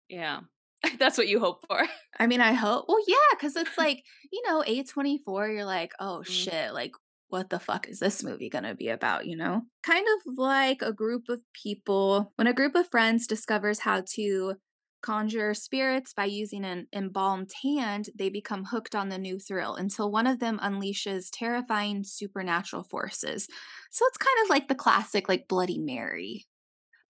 [0.09, 0.41] Yeah.
[0.99, 1.83] That's what you hope for.
[2.19, 2.87] I mean, I hope.
[2.89, 6.27] Well, yeah, because it's like, you know, A24, you're like, oh Mm.
[6.27, 6.93] shit, like,
[7.29, 9.63] what the fuck is this movie going to be about, you know?
[9.83, 14.55] Kind of like a group of people, when a group of friends discovers how to
[15.03, 20.11] conjure spirits by using an embalmed hand, they become hooked on the new thrill until
[20.11, 23.49] one of them unleashes terrifying supernatural forces.
[23.91, 26.47] So it's kind of like the classic, like Bloody Mary.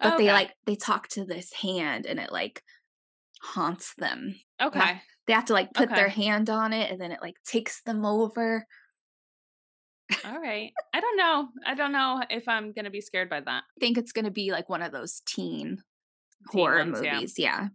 [0.00, 2.62] But they like, they talk to this hand and it like
[3.42, 5.00] haunts them Okay.
[5.26, 8.04] they have to like put their hand on it and then it like takes them
[8.04, 8.66] over.
[10.24, 10.70] All right.
[10.94, 11.48] I don't know.
[11.66, 13.62] I don't know if I'm gonna be scared by that.
[13.64, 15.78] I think it's going to be like one of those teen,
[16.52, 17.14] Teen horror ones, yeah.
[17.14, 17.34] movies.
[17.38, 17.68] Yeah.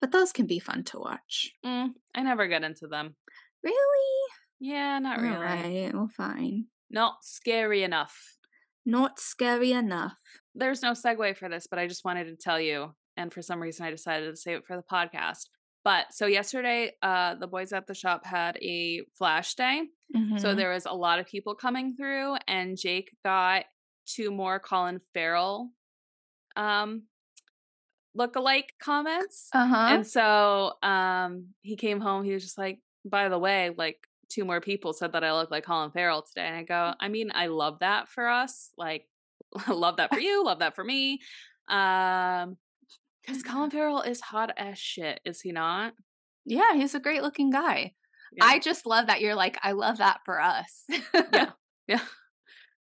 [0.00, 1.50] But those can be fun to watch.
[1.64, 3.14] Mm, I never get into them.
[3.62, 4.30] Really?
[4.58, 5.34] Yeah, not really.
[5.36, 5.90] All right.
[5.94, 6.66] Well, fine.
[6.90, 8.16] Not scary enough.
[8.86, 10.14] Not scary enough.
[10.54, 12.94] There's no segue for this, but I just wanted to tell you.
[13.20, 15.48] And for some reason, I decided to save it for the podcast.
[15.84, 19.82] But so yesterday, uh, the boys at the shop had a flash day.
[20.12, 20.56] So Mhm.
[20.56, 23.64] there was a lot of people coming through, and Jake got
[24.06, 25.70] two more Colin Farrell
[26.56, 27.02] um
[28.14, 29.48] look-alike comments.
[29.54, 29.86] uh-huh.
[29.94, 34.44] And so um he came home, he was just like, by the way, like two
[34.44, 36.46] more people said that I look like Colin Farrell today.
[36.46, 38.70] And I go, I mean, I love that for us.
[38.76, 39.08] Like
[39.68, 41.20] love that for you, love that for me.
[41.68, 42.56] Um
[43.22, 45.94] because Colin Farrell is hot as shit, is he not?
[46.44, 47.92] yeah, he's a great looking guy.
[48.32, 48.44] Yeah.
[48.44, 50.84] I just love that you're like, I love that for us.
[51.32, 51.50] yeah.
[51.88, 52.02] Yeah.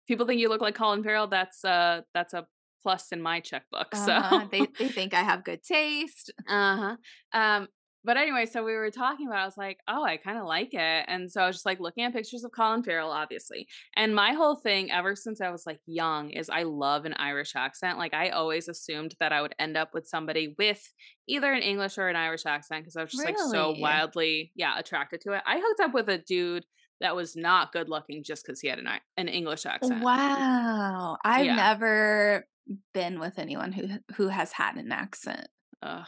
[0.06, 2.46] People think you look like Colin Farrell, that's uh that's a
[2.84, 3.88] plus in my checkbook.
[3.94, 4.42] Uh-huh.
[4.42, 6.34] So they, they think I have good taste.
[6.46, 6.98] Uh-huh.
[7.32, 7.68] Um,
[8.04, 10.46] but anyway, so we were talking about, it, I was like, oh, I kind of
[10.46, 11.06] like it.
[11.08, 13.68] And so I was just like looking at pictures of Colin Farrell, obviously.
[13.96, 17.54] And my whole thing, ever since I was like young, is I love an Irish
[17.56, 17.98] accent.
[17.98, 20.82] Like I always assumed that I would end up with somebody with
[21.28, 24.78] either an English or an Irish accent because I was just like so wildly, yeah,
[24.80, 25.42] attracted to it.
[25.46, 26.66] I hooked up with a dude
[27.00, 30.02] that was not good looking just because he had an an English accent.
[30.04, 31.18] Wow.
[31.24, 31.56] I've Yeah.
[31.56, 32.48] never
[32.94, 35.48] been with anyone who who has had an accent.
[35.82, 36.08] Ugh.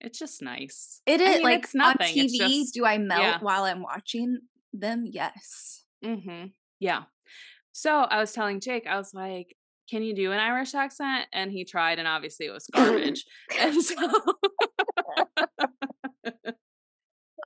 [0.00, 1.02] It's just nice.
[1.06, 2.38] It is I mean, like it's on TV.
[2.38, 3.38] just- do I melt yeah.
[3.40, 4.38] while I'm watching
[4.72, 5.04] them?
[5.06, 5.84] Yes.
[6.04, 6.46] Mm-hmm.
[6.78, 7.02] Yeah.
[7.72, 9.56] So I was telling Jake, I was like,
[9.88, 11.26] can you do an Irish accent?
[11.32, 13.24] And he tried, and obviously it was garbage.
[13.58, 13.96] and so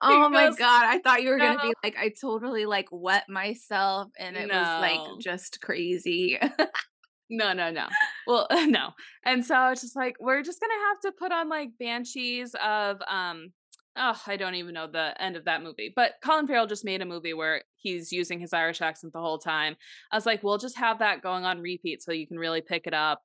[0.07, 3.29] Oh my goes, god, I thought you were gonna be like, I totally like wet
[3.29, 6.38] myself and it was like just crazy.
[7.31, 7.87] No, no, no.
[8.27, 8.91] Well, no.
[9.25, 13.01] And so it's just like we're just gonna have to put on like Banshees of
[13.09, 13.53] um
[13.97, 15.93] oh, I don't even know the end of that movie.
[15.95, 19.39] But Colin Farrell just made a movie where he's using his Irish accent the whole
[19.39, 19.77] time.
[20.11, 22.87] I was like, we'll just have that going on repeat so you can really pick
[22.87, 23.23] it up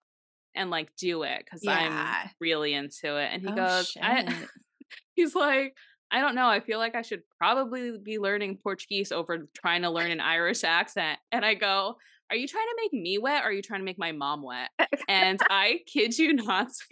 [0.56, 3.30] and like do it because I'm really into it.
[3.32, 4.32] And he Oh, goes, I,
[5.16, 5.74] he's like,
[6.12, 6.48] I don't know.
[6.48, 10.64] I feel like I should probably be learning Portuguese over trying to learn an Irish
[10.64, 11.20] accent.
[11.32, 11.98] And I go,
[12.30, 14.44] Are you trying to make me wet or are you trying to make my mom
[14.44, 14.70] wet?
[15.08, 16.68] And I kid you not,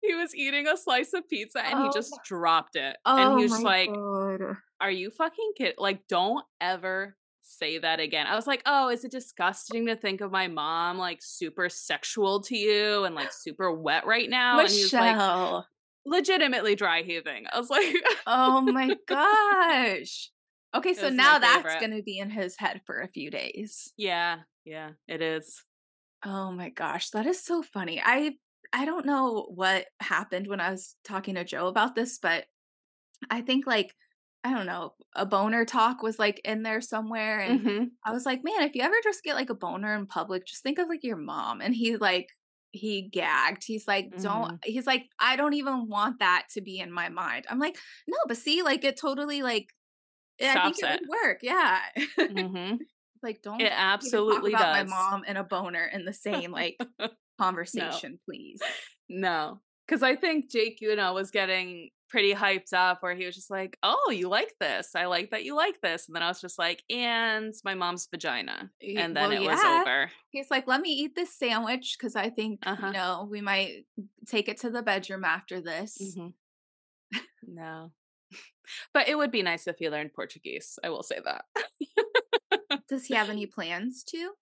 [0.00, 2.96] he was eating a slice of pizza and he Oh just dropped it.
[3.04, 4.56] Oh and he oh was just like, god.
[4.80, 5.74] Are you fucking kid?
[5.78, 8.26] Like, don't ever say that again.
[8.26, 12.40] I was like, Oh, is it disgusting to think of my mom like super sexual
[12.44, 14.60] to you and like super wet right now?
[14.60, 15.66] And he was like, Michelle.
[16.06, 17.44] legitimately dry heaving.
[17.52, 17.94] I was like,
[18.26, 20.30] oh my gosh.
[20.74, 23.92] Okay, so now that's gonna be in his head for a few days.
[23.96, 25.64] yeah, yeah, it is.
[26.24, 28.00] Oh my gosh, that is so funny.
[28.02, 28.36] I
[28.72, 32.46] I don't know what happened when I was talking to Joe about this, but
[33.30, 33.94] I think like
[34.44, 37.96] I don't know, a boner talk was like in there somewhere and Mhm.
[38.06, 40.62] I was like, "Man, if you ever just get like a boner in public, just
[40.64, 42.28] think of like your mom." And he like
[42.72, 43.64] he gagged.
[43.66, 47.46] He's like, "Don't." He's like, "I don't even want that to be in my mind."
[47.50, 47.76] I'm like,
[48.08, 49.68] "No, but see, like it totally like
[50.40, 51.00] I think Stops it it.
[51.00, 51.38] would work.
[51.42, 51.80] Yeah.
[52.30, 52.80] Mhm.
[53.22, 54.70] like don't It absolutely talk about does.
[54.70, 56.80] my mom and a boner in the same like
[57.40, 58.60] conversation, please.
[59.08, 63.34] No, because I think Jake, you know, was getting pretty hyped up where he was
[63.34, 64.94] just like, "Oh, you like this?
[64.94, 68.06] I like that you like this." And then I was just like, "And my mom's
[68.10, 70.12] vagina," and then well, it was over.
[70.30, 72.86] He's like, "Let me eat this sandwich because I think Uh-huh.
[72.86, 73.86] you know we might
[74.26, 76.32] take it to the bedroom after this." Mhm.
[77.46, 77.92] No,
[78.94, 80.78] but it would be nice if he learned Portuguese.
[80.82, 81.44] I will say that.
[82.88, 84.32] Does he have any plans to?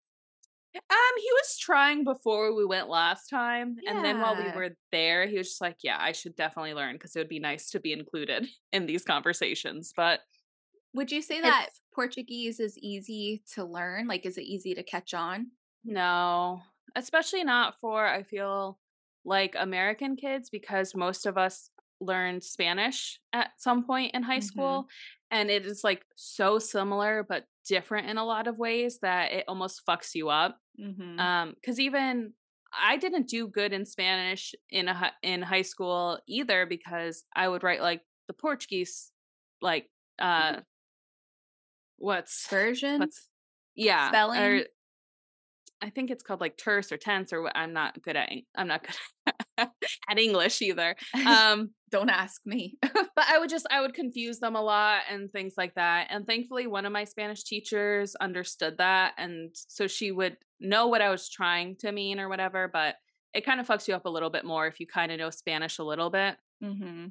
[0.74, 5.26] Um, he was trying before we went last time, and then while we were there,
[5.26, 7.80] he was just like, "Yeah, I should definitely learn because it would be nice to
[7.80, 10.20] be included in these conversations." But
[10.94, 14.06] Would you say that Portuguese is easy to learn?
[14.06, 15.48] Like, is it easy to catch on?
[15.84, 16.62] no,
[16.94, 18.78] especially not for I feel
[19.24, 24.44] like American kids because most of us learned Spanish at some point in high Mhm.
[24.44, 24.88] school,
[25.30, 29.44] and it is like so similar but different in a lot of ways that it
[29.46, 30.58] almost fucks you up.
[30.80, 31.20] Mm-hmm.
[31.20, 32.32] um because even
[32.72, 37.62] i didn't do good in spanish in a in high school either because i would
[37.62, 39.12] write like the portuguese
[39.60, 40.60] like uh
[41.98, 43.00] what's Version.
[43.00, 43.28] what's
[43.74, 44.64] yeah or Spelling?
[45.82, 48.68] i think it's called like terse or tense or what i'm not good at i'm
[48.68, 49.46] not good at
[50.18, 50.94] english either
[51.26, 52.78] um Don't ask me.
[52.82, 56.06] but I would just I would confuse them a lot and things like that.
[56.10, 61.02] And thankfully one of my Spanish teachers understood that and so she would know what
[61.02, 62.94] I was trying to mean or whatever, but
[63.34, 65.30] it kind of fucks you up a little bit more if you kind of know
[65.30, 66.36] Spanish a little bit.
[66.62, 67.06] mm-hmm.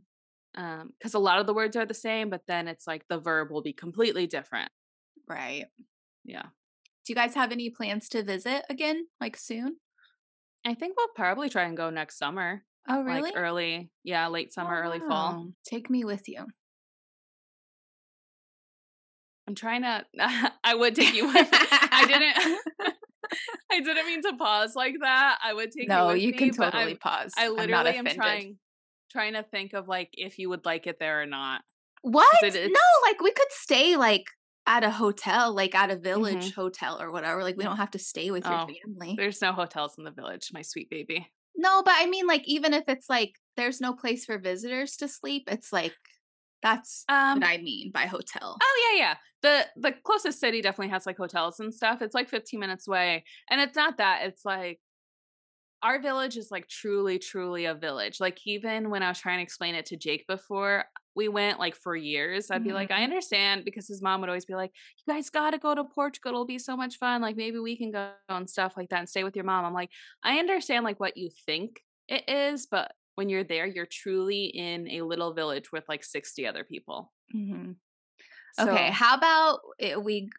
[0.55, 3.19] Um cuz a lot of the words are the same, but then it's like the
[3.19, 4.71] verb will be completely different.
[5.27, 5.65] Right.
[6.23, 6.43] Yeah.
[7.05, 9.77] Do you guys have any plans to visit again, like soon?
[10.65, 12.63] I think we'll probably try and go next summer.
[12.87, 13.21] Oh, really?
[13.21, 15.47] Like early, yeah, late summer, early fall.
[15.47, 16.45] Oh, Take me with you.
[19.47, 20.05] I'm trying to
[20.63, 22.93] I would take you with I didn't
[23.71, 25.39] I didn't mean to pause like that.
[25.43, 27.33] I would take you no, with you can but totally pause.
[27.37, 28.57] I literally am trying
[29.11, 31.61] trying to think of like if you would like it there or not.
[32.01, 32.27] What?
[32.43, 34.25] no, like we could stay like
[34.69, 36.55] at a hotel, like at a village Mm-hmm.
[36.55, 37.43] hotel or whatever.
[37.43, 39.15] Like we don't have to stay with your Oh, family.
[39.17, 41.31] There's no hotels in the village, my sweet baby.
[41.55, 45.07] No, but I mean, like even if it's like there's no place for visitors to
[45.07, 45.97] sleep, it's like
[46.61, 48.57] that's Um what I mean by hotel.
[48.61, 49.17] Oh yeah, yeah.
[49.41, 52.01] The the closest city definitely has like hotels and stuff.
[52.01, 53.25] It's like 15 minutes away.
[53.49, 54.25] And it's not that.
[54.25, 54.79] It's like
[55.81, 58.19] our village is like truly truly a village.
[58.19, 61.75] Like even when I was trying to explain it to Jake before we went like
[61.75, 64.71] for years, I'd be like, I understand because his mom would always be like,
[65.05, 66.29] You guys got to go to Portugal.
[66.31, 67.21] It'll be so much fun.
[67.21, 69.65] Like maybe we can go and stuff like that and stay with your mom.
[69.65, 69.91] I'm like,
[70.23, 74.89] I understand like what you think it is, but when you're there, you're truly in
[74.91, 77.11] a little village with like 60 other people.
[77.35, 77.75] Mhm.
[78.59, 80.29] Okay, how about uh, we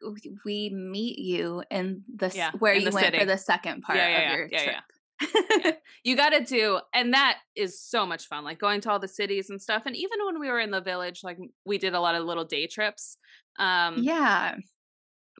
[0.44, 3.18] we meet you in the Yeah, where in you the went city.
[3.18, 4.84] for the second part Yeah, yeah, of yeah, your yeah, trip.
[5.20, 5.72] Yeah.
[6.04, 9.08] You got to do and that is so much fun like going to all the
[9.08, 12.00] cities and stuff and even when we were in the village like we did a
[12.00, 13.18] lot of little day trips
[13.58, 14.56] um yeah.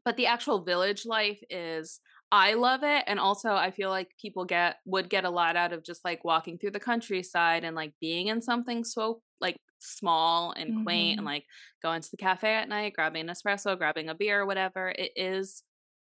[0.05, 2.01] but the actual village life is
[2.33, 5.73] I love it and also I feel like people get would get a lot out
[5.73, 10.53] of just like walking through the countryside and like being in something so like small
[10.53, 11.27] and quaint and Mhm.
[11.27, 11.45] like
[11.83, 14.91] going to the cafe at night, grabbing an espresso, grabbing a beer or whatever.
[14.91, 15.63] It is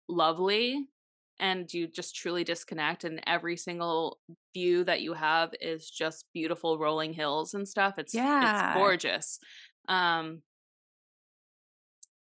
[0.10, 0.88] lovely
[1.42, 4.20] and you just truly disconnect and every single
[4.54, 7.96] view that you have is just beautiful rolling hills and stuff.
[7.98, 8.70] It's yeah.
[8.70, 9.40] it's gorgeous.
[9.90, 10.44] Um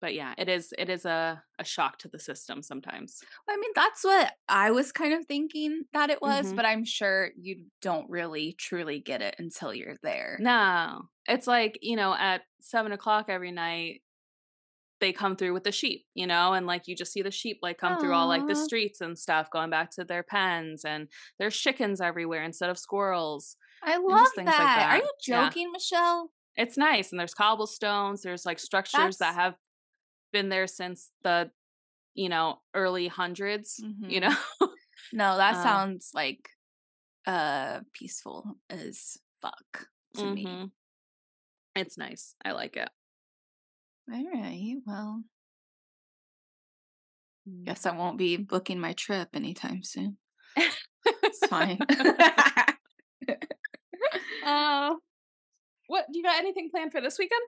[0.01, 3.23] but yeah, it is it is a a shock to the system sometimes.
[3.49, 6.57] I mean, that's what I was kind of thinking that it was, Mhm.
[6.57, 10.38] but I'm sure you don't really truly get it until you're there.
[10.40, 11.09] No.
[11.27, 14.03] It's like, you know, at seven o'clock every night,
[15.05, 17.59] they come through with the sheep, you know, and like you just see the sheep
[17.62, 21.09] like come through all like the streets and stuff, going back to their pens, and
[21.38, 24.88] there's chickens everywhere instead of squirrels I love things like that.
[24.90, 25.03] Are that.
[25.05, 25.45] you Yeah.
[25.45, 26.31] joking, Michelle?
[26.57, 27.11] It's nice.
[27.12, 29.57] And there's cobblestones, there's like structures that have
[30.33, 31.51] been there since the,
[32.14, 34.31] you know, early hundreds, you Mhm.
[34.31, 34.37] know?
[35.12, 36.49] No, that uh, sounds like
[37.27, 40.45] uh peaceful as fuck to me.
[40.47, 40.64] hmm
[41.77, 42.35] It's nice.
[42.45, 42.88] I like it.
[44.12, 44.77] All right.
[44.87, 45.23] Well,
[47.49, 47.64] Mm.
[47.67, 50.17] guess I won't be booking my trip anytime soon.
[50.57, 51.79] It's fine.
[54.43, 54.95] uh,
[55.87, 57.43] what do you got anything planned for this weekend?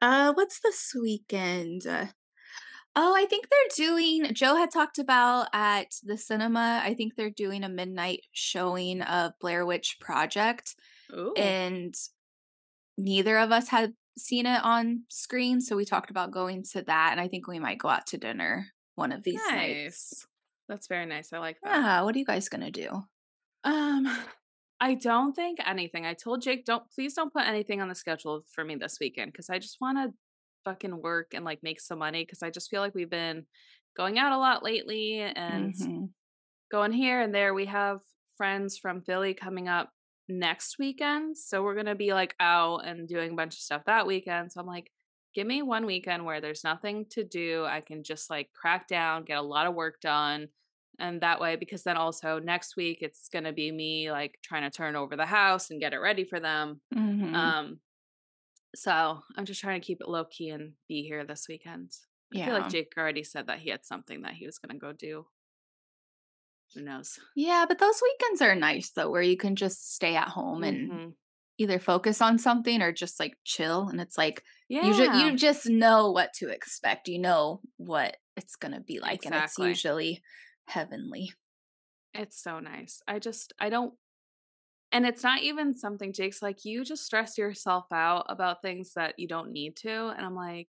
[0.00, 1.86] uh, what's this weekend?
[1.86, 2.06] Uh,
[2.96, 4.34] oh, I think they're doing.
[4.34, 6.80] Joe had talked about at the cinema.
[6.84, 10.74] I think they're doing a midnight showing of Blair Witch Project,
[11.12, 11.32] Ooh.
[11.36, 11.94] and
[12.98, 17.08] neither of us had seen it on screen, so we talked about going to that.
[17.12, 20.26] And I think we might go out to dinner one of these nights.
[20.68, 21.32] That's very nice.
[21.32, 21.74] I like that.
[21.80, 22.02] Yeah.
[22.02, 23.04] What are you guys gonna do?
[23.64, 24.08] Um,
[24.80, 26.06] I don't think anything.
[26.06, 29.32] I told Jake, don't please don't put anything on the schedule for me this weekend
[29.32, 30.12] because I just want to
[30.64, 33.46] fucking work and like make some money because I just feel like we've been
[33.96, 36.10] going out a lot lately and Mhm.
[36.70, 37.52] going here and there.
[37.54, 38.00] We have
[38.36, 39.90] friends from Philly coming up
[40.28, 44.06] next weekend, so we're gonna be like out and doing a bunch of stuff that
[44.06, 44.52] weekend.
[44.52, 44.90] So I'm like,
[45.34, 47.64] give me one weekend where there's nothing to do.
[47.64, 50.48] I can just like crack down, get a lot of work done.
[50.98, 54.76] And that way, because then also next week it's gonna be me like trying to
[54.76, 56.80] turn over the house and get it ready for them.
[56.94, 57.34] Mhm.
[57.34, 57.80] Um,
[58.74, 61.92] so I'm just trying to keep it low key and be here this weekend.
[62.32, 62.52] I feel yeah.
[62.54, 65.26] like Jake already said that he had something that he was gonna go do.
[66.74, 67.18] Who knows?
[67.34, 70.78] Yeah, but those weekends are nice though, where you can just stay at home and
[70.90, 71.14] Mhm.
[71.58, 73.88] either focus on something or just like chill.
[73.88, 74.82] And it's like Yeah.
[74.82, 77.08] you ju- you just know what to expect.
[77.08, 80.22] You know what it's gonna be like, and it's usually
[80.66, 81.32] heavenly.
[82.14, 83.00] It's so nice.
[83.08, 83.94] I just I don't
[84.92, 89.18] and it's not even something Jake's like you just stress yourself out about things that
[89.18, 90.68] you don't need to and I'm like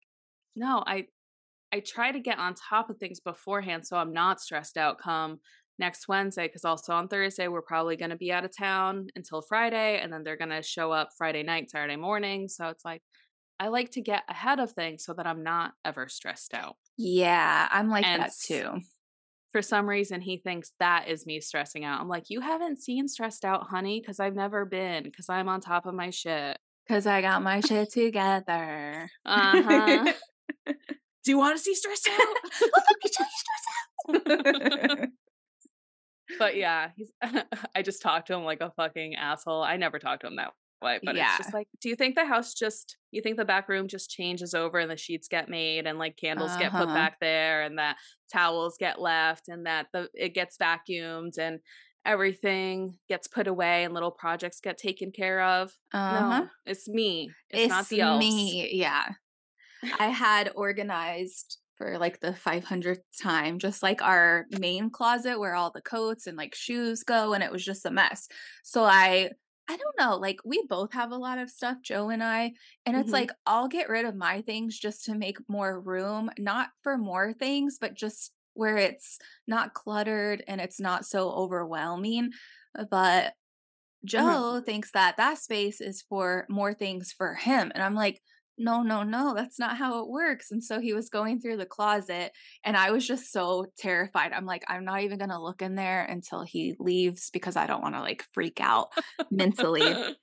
[0.57, 1.09] no, I
[1.73, 5.41] I try to get on top of things beforehand so I'm not stressed out come
[5.79, 9.43] next Wednesday cuz also on Thursday we're probably going to be out of town until
[9.43, 13.03] Friday and then they're going to show up Friday night, Saturday morning, so it's like
[13.61, 16.77] I like to get ahead of things so that I'm not ever stressed out.
[16.97, 18.81] Yeah, I'm like And that too.
[19.53, 22.01] for some reason he thinks that is me stressing out.
[22.01, 25.61] I'm like, you haven't seen stressed out, honey, because I've never been, because I'm on
[25.61, 26.59] top of my shit.
[26.89, 29.09] Cause I got my shit together.
[29.25, 30.13] Uh huh.
[31.25, 32.19] Do you want to see stressed out?
[32.61, 35.09] Let me show you stress out.
[36.39, 37.11] But yeah, he's.
[37.75, 39.63] I just talked to him like a fucking asshole.
[39.63, 42.25] I never talk to him that way, but it's just like, do you think the
[42.25, 42.97] house just?
[43.11, 46.17] You think the back room just changes over and the sheets get made and like
[46.17, 46.95] candles get put Uh-huh.
[46.95, 47.97] back there and that
[48.33, 51.61] towels get left and that the it gets vacuumed and
[52.05, 55.73] everything gets put away and little projects get taken care of?
[55.93, 56.41] uh-huh.
[56.41, 57.31] No, it's me.
[57.51, 58.25] It's, not the elves.
[58.27, 58.71] me.
[58.73, 59.05] Yeah.
[59.99, 65.71] I had organized for like the 500th time, just like our main closet where all
[65.71, 68.29] the coats and like shoes go, and it was just a mess.
[68.63, 69.31] So I,
[69.69, 72.53] I don't know, like we both have a lot of stuff, Joe and I,
[72.85, 73.13] and it's Mhm.
[73.13, 77.33] like I'll get rid of my things just to make more room, not for more
[77.33, 82.31] things, but just where it's not cluttered and it's not so overwhelming.
[82.91, 83.35] But
[84.05, 87.71] Joe thinks that that space is for more things for him.
[87.75, 88.21] And I'm like,
[88.63, 90.51] no, no, no, that's not how it works.
[90.51, 92.33] And so he was going through the closet
[92.65, 94.33] and I was just so terrified.
[94.33, 97.67] I'm like, I'm not even going to look in there until he leaves because I
[97.67, 98.89] don't want to like freak out
[99.31, 99.95] mentally.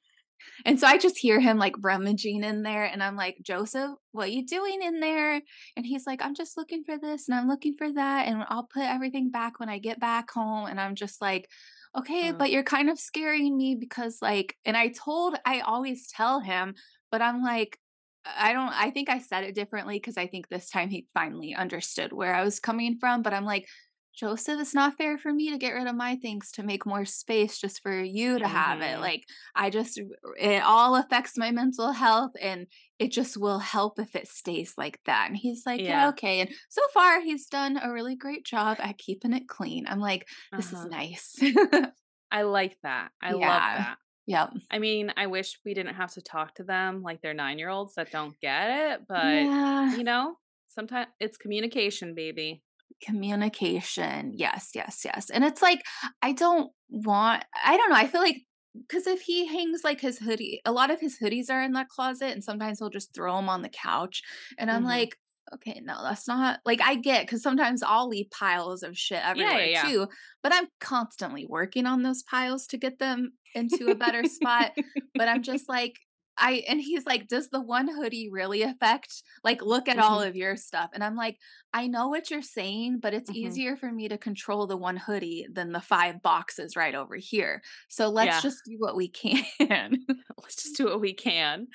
[0.65, 4.27] And so I just hear him like rummaging in there and I'm like, Joseph, what
[4.27, 5.41] are you doing in there?
[5.75, 8.63] And he's like, I'm just looking for this and I'm looking for that and I'll
[8.73, 10.67] put everything back when I get back home.
[10.67, 11.49] And I'm just like,
[11.97, 12.33] okay, Uh.
[12.33, 16.75] but you're kind of scaring me because like, and I told, I always tell him,
[17.11, 17.77] but I'm like,
[18.25, 21.55] I don't I think I said it differently because I think this time he finally
[21.55, 23.67] understood where I was coming from, but I'm like,
[24.13, 27.05] Joseph, it's not fair for me to get rid of my things to make more
[27.05, 28.97] space just for you to have it.
[28.97, 28.99] Mhm.
[28.99, 29.23] Like,
[29.55, 29.99] I just,
[30.37, 32.67] it all affects my mental health and
[32.97, 35.27] it just will help if it stays like that.
[35.29, 36.09] And he's like, yeah, Yeah.
[36.09, 36.41] okay.
[36.41, 39.87] And so far, he's done a really great job at keeping it clean.
[39.87, 40.89] I'm like, this is Uh-huh.
[40.89, 41.35] nice.
[42.31, 43.11] I like that.
[43.21, 43.97] I love that.
[44.29, 44.53] Yep.
[44.69, 48.11] I mean, I wish we didn't have to talk to them like they're 9-year-olds that
[48.11, 49.95] don't get it, but, Yeah.
[49.95, 52.61] you know, sometimes it's communication, baby.
[53.01, 54.33] Communication.
[54.35, 55.29] Yes, yes, yes.
[55.29, 55.83] And it's like,
[56.21, 57.95] I don't want, I don't know.
[57.95, 58.41] I feel like,
[58.75, 61.87] because if he hangs like his hoodie, a lot of his hoodies are in that
[61.87, 64.21] closet, and sometimes he'll just throw them on the couch.
[64.57, 64.85] And I'm Mhm.
[64.85, 65.17] like,
[65.53, 69.57] okay, no, that's not like I get because sometimes I'll leave piles of shit Yeah,
[69.57, 69.91] yeah, everywhere yeah.
[69.91, 70.07] too,
[70.43, 74.73] but I'm constantly working on those piles to get them into a better spot.
[75.17, 75.99] But I'm just like,
[76.37, 79.23] I and he's like, does the one hoodie really affect?
[79.43, 80.91] Like, look at all Mhm, of your stuff.
[80.93, 81.37] And I'm like,
[81.73, 83.35] I know what you're saying, but it's mhm.
[83.35, 87.61] easier for me to control the one hoodie than the five boxes right over here.
[87.89, 88.41] So let's Yeah.
[88.41, 89.43] just do what we can.
[90.41, 91.67] Let's just do what we can.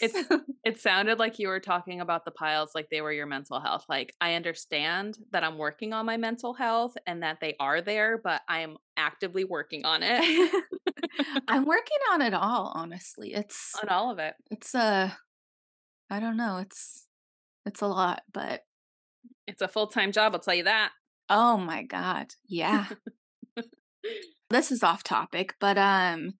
[0.00, 0.40] It's Please.
[0.64, 3.84] it sounded like you were talking about the piles like they were your mental health.
[3.88, 8.18] Like, I understand that I'm working on my mental health and that they are there,
[8.18, 10.64] but I am actively working on it,
[11.48, 13.32] I'm working on it all, honestly.
[13.34, 14.34] It's on all of it.
[14.50, 15.10] it's uh
[16.10, 17.06] I don't know, it's
[17.66, 18.64] it's a lot, but
[19.50, 20.90] It's a full-time job, I'll tell you that.
[21.28, 22.28] oh my god.
[22.48, 22.86] Yeah.
[24.48, 26.32] This is off topic, but um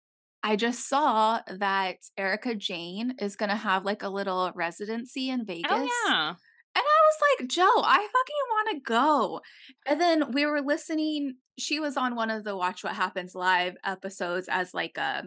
[0.42, 5.44] I just saw that Erika Jayne is going to have like a little residency in
[5.44, 5.70] Vegas.
[5.70, 6.30] Oh, yeah.
[6.30, 6.36] And
[6.76, 9.40] I was like, Joe, I fucking want to go.
[9.86, 11.34] And then we were listening.
[11.58, 15.24] She was on one of the Watch What Happens live episodes as like a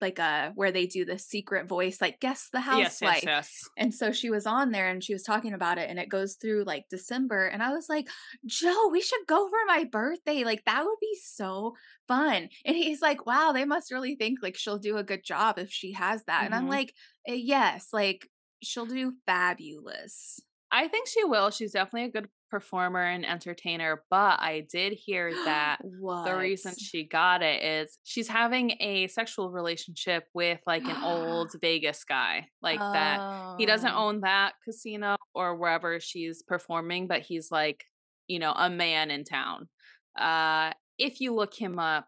[0.00, 3.68] like a where they do the secret voice, like guess the house Yes, yes, yes.
[3.76, 6.36] And so she was on there and she was talking about it and it goes
[6.36, 7.46] through like December.
[7.46, 8.08] And I was like,
[8.46, 10.44] Joe, we should go for my birthday.
[10.44, 11.74] Like that would be so
[12.06, 12.48] fun.
[12.64, 15.70] And he's like, wow, they must really think like she'll do a good job if
[15.70, 16.44] she has that.
[16.44, 16.68] And I'm Mhm.
[16.68, 16.94] like,
[17.26, 18.30] "Eh, yes, like
[18.62, 20.40] she'll do fabulous.
[20.70, 21.50] I think she will.
[21.50, 27.02] She's definitely a good performer and entertainer, but I did hear that the reason she
[27.04, 32.46] got it is she's having a sexual relationship with like an old Vegas guy.
[32.62, 34.06] Like that he doesn't Oh.
[34.06, 37.84] own that casino or wherever she's performing, but he's like,
[38.28, 39.68] you know, a man in town.
[40.16, 42.06] Uh if you look him up,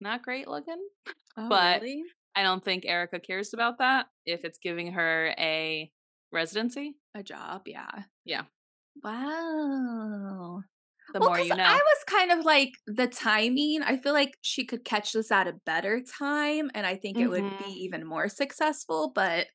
[0.00, 0.82] not great looking.
[1.36, 2.02] Oh, but really?
[2.34, 5.90] I don't think Erika cares about that if it's giving her a
[6.32, 6.96] residency.
[7.14, 8.04] A job, yeah.
[8.24, 8.44] Yeah.
[9.02, 10.62] Wow.
[11.08, 11.80] The Well, more you know.
[11.80, 13.82] I was kind of like the timing.
[13.82, 17.30] I feel like she could catch this at a better time, and I think it
[17.30, 17.76] would be Mhm.
[17.84, 19.12] even more successful.
[19.14, 19.48] But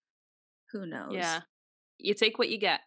[0.71, 1.37] who knows?
[1.37, 1.43] Yeah.
[1.99, 2.81] You take what you get.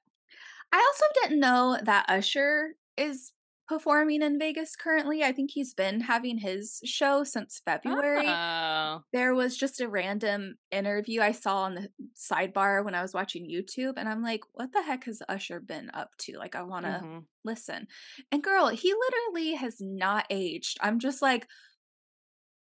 [0.72, 3.32] I also didn't know that Usher is
[3.68, 5.22] performing in Vegas currently.
[5.22, 8.42] I think he's been having his show since February.
[8.46, 9.04] Oh.
[9.12, 13.48] There was just a random interview I saw on the sidebar when I was watching
[13.48, 16.36] YouTube, and I'm like, what the heck has Usher been up to?
[16.38, 17.26] Like, I want to Mhm.
[17.44, 17.86] listen.
[18.32, 20.78] And girl, he literally has not aged.
[20.80, 21.46] I'm just like,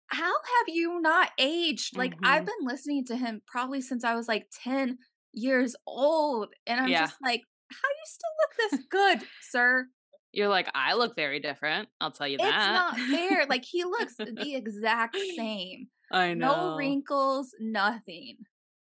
[0.09, 1.97] how have you not aged?
[1.97, 2.47] Like, I've Mhm.
[2.47, 4.99] been listening to him probably since I was like 10
[5.33, 6.55] years old.
[6.67, 6.95] And I'm Yeah.
[6.95, 9.89] just like, how you still look this good, sir?
[10.33, 11.89] You're like, I look very different.
[12.01, 12.69] I'll tell you It's that.
[12.69, 13.47] not fair.
[13.47, 15.89] Like, he looks the exact same.
[16.11, 16.45] I know.
[16.45, 18.39] No wrinkles, nothing.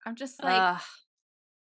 [0.07, 0.83] I'm just like, Ugh.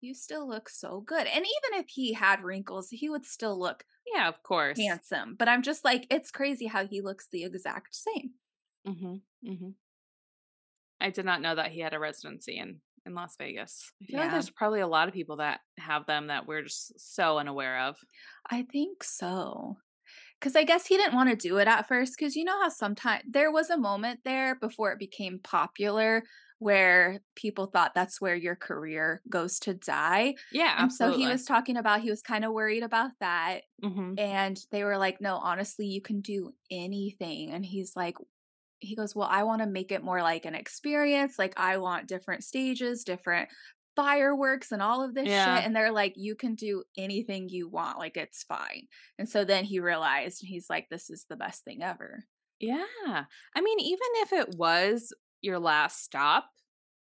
[0.01, 1.27] you still look so good.
[1.27, 4.79] And even if he had wrinkles, he would still look yeah, of course.
[4.79, 5.37] handsome.
[5.37, 8.35] But I'm just like, it's crazy how he looks the exact same.
[8.85, 9.23] Mhm.
[9.43, 9.77] Mhm.
[11.01, 13.93] I did not know that he had a residency in in Las Vegas.
[14.03, 16.99] I feel like there's probably a lot of people that have them that we're just
[16.99, 17.97] so unaware of.
[18.51, 19.77] I think so.
[20.39, 22.15] Because I guess he didn't want to do it at first.
[22.19, 26.25] Because you know how sometimes there was a moment there before it became popular
[26.59, 30.35] where people thought that's where your career goes to die.
[30.51, 33.65] Yeah, And so he was talking about he was kind of worried about that.
[33.83, 34.19] Mhm.
[34.19, 37.51] And they were like, no, honestly, you can do anything.
[37.51, 38.17] And he's like,
[38.87, 41.39] he goes, well, I want to make it more like an experience.
[41.39, 43.49] Like, I want different stages, different
[43.97, 45.57] fireworks, and all of this Yeah.
[45.57, 45.67] shit.
[45.67, 47.99] And they're like, you can do anything you want.
[47.99, 48.89] Like, it's fine.
[49.19, 52.25] And so then he realized, he's like, this is the best thing ever.
[52.61, 52.85] Yeah.
[53.55, 55.13] I mean, even if it was
[55.43, 56.47] your last stop,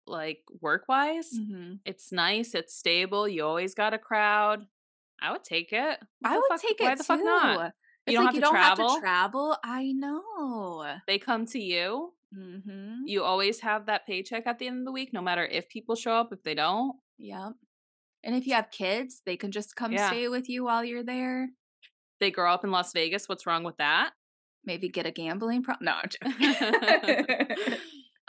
[0.07, 1.74] like work wise, Mm-hmm.
[1.85, 4.64] it's nice, it's stable, you always got a crowd.
[5.22, 5.99] I would take it.
[6.20, 7.03] What I would fuck- take it Why too.
[7.05, 7.72] fuck not?
[8.07, 8.95] It's You don't like have you to don't have travel.
[8.95, 9.57] to travel.
[9.65, 10.97] I know.
[11.07, 12.13] They come to you.
[12.37, 13.03] Mm-hmm.
[13.07, 15.95] You always have that paycheck at the end of the week, no matter if people
[15.95, 16.97] show up, if they don't.
[17.19, 17.53] Yep.
[18.25, 20.09] And if you have kids, they can just come Yeah.
[20.09, 21.49] stay with you while you're there.
[22.21, 23.29] They grow up in Las Vegas.
[23.29, 24.13] What's wrong with that?
[24.65, 25.93] Maybe get a gambling problem.
[25.93, 26.01] No,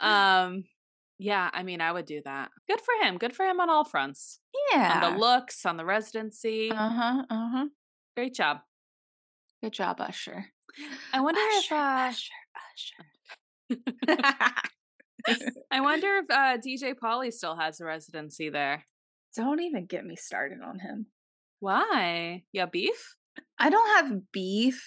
[0.00, 0.64] um,
[1.18, 2.50] yeah, I mean, I would do that.
[2.68, 3.16] Good for him.
[3.18, 4.38] Good for him on all fronts.
[4.72, 5.00] Yeah.
[5.02, 6.70] On the looks, on the residency.
[6.70, 7.22] Uh huh.
[7.30, 7.66] Uh huh.
[8.16, 8.58] Great job.
[9.62, 10.46] Good job, Usher.
[11.12, 12.32] I wonder if uh, Usher,
[12.74, 14.46] Usher.
[15.72, 18.84] I wonder if uh, DJ Pauly still has a residency there.
[19.34, 21.06] Don't even get me started on him.
[21.60, 22.44] Why?
[22.52, 23.16] Yeah, beef.
[23.58, 24.82] I don't have beef.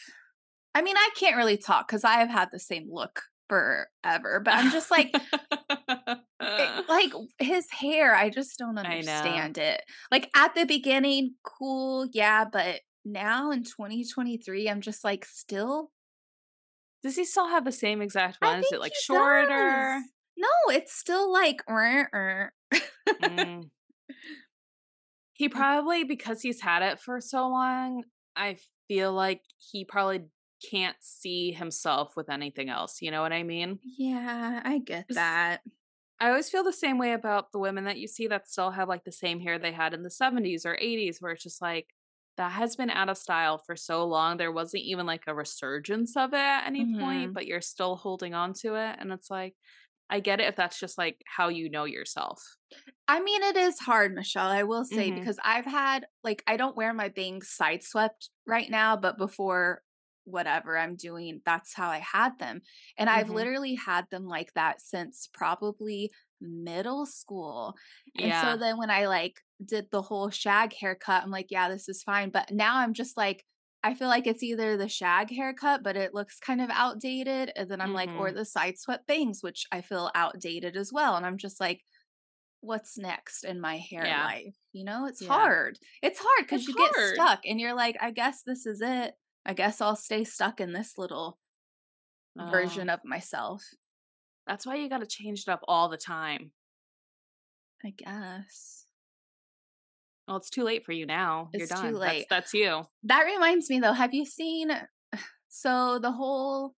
[0.73, 4.53] I mean, I can't really talk because I have had the same look forever, but
[4.53, 6.19] I'm just like, it-
[6.89, 9.81] like his hair, I just don't understand it.
[10.11, 15.91] Like at the beginning, cool, yeah, but now in 2023, I'm just like, still.
[17.03, 18.59] Does he still have the same exact one?
[18.59, 19.47] Is it like shorter?
[19.47, 20.03] does.
[20.37, 21.61] No, it's still like.
[21.67, 23.63] Mm.
[25.39, 28.03] He probably because he's had it for so long,
[28.35, 28.57] I
[28.89, 30.23] feel like he probably
[30.69, 33.01] can't see himself with anything else.
[33.01, 33.79] You know what I mean?
[33.97, 35.61] yeah, I get that.
[36.19, 38.89] I always feel the same way about the women that you see that still have
[38.89, 41.87] like the same hair they had in the 70s or 80s, where it's just like
[42.39, 44.37] that has been out of style for so long.
[44.37, 47.33] There wasn't even like a resurgence of it at any point, Mhm.
[47.33, 48.97] but you're still holding on to it.
[48.99, 49.55] And it's like,
[50.09, 52.41] I get it if that's just like how you know yourself.
[53.07, 54.49] I mean, it is hard, Michelle.
[54.49, 55.15] I will say Mhm.
[55.15, 59.83] because I've had like I don't wear my bangs sideswept right now, but before
[60.25, 62.61] whatever I'm doing, that's how I had them.
[62.97, 63.33] And I've Mhm.
[63.33, 66.11] literally had them like that since probably
[66.41, 67.75] middle school.
[68.17, 71.89] And so then when I like did the whole shag haircut, I'm like, yeah, this
[71.89, 72.29] is fine.
[72.31, 73.45] But now I'm just like,
[73.83, 77.51] I feel like it's either the shag haircut, but it looks kind of outdated.
[77.55, 78.33] And then I'm like, or Mhm.
[78.33, 81.15] the side swept bangs, which I feel outdated as well.
[81.15, 81.83] And I'm just like,
[82.61, 84.15] what's next in my hair Yeah.
[84.15, 84.55] life?
[84.73, 85.25] You know, it's Yeah.
[85.25, 85.79] hard.
[86.01, 86.75] It's hard because you hard.
[86.75, 89.15] get stuck and you're like, I guess this is it.
[89.45, 91.39] I guess I'll stay stuck in this little
[92.39, 93.63] Oh, version of myself.
[94.49, 96.51] That's why you got to change it up all the time.
[97.85, 98.87] I guess.
[100.27, 101.49] Well, it's too late for you now.
[101.53, 101.93] You're It's too done.
[101.93, 102.25] late.
[102.29, 102.83] That's, that's you.
[103.03, 104.71] That reminds me though, have you seen
[105.49, 106.73] so the whole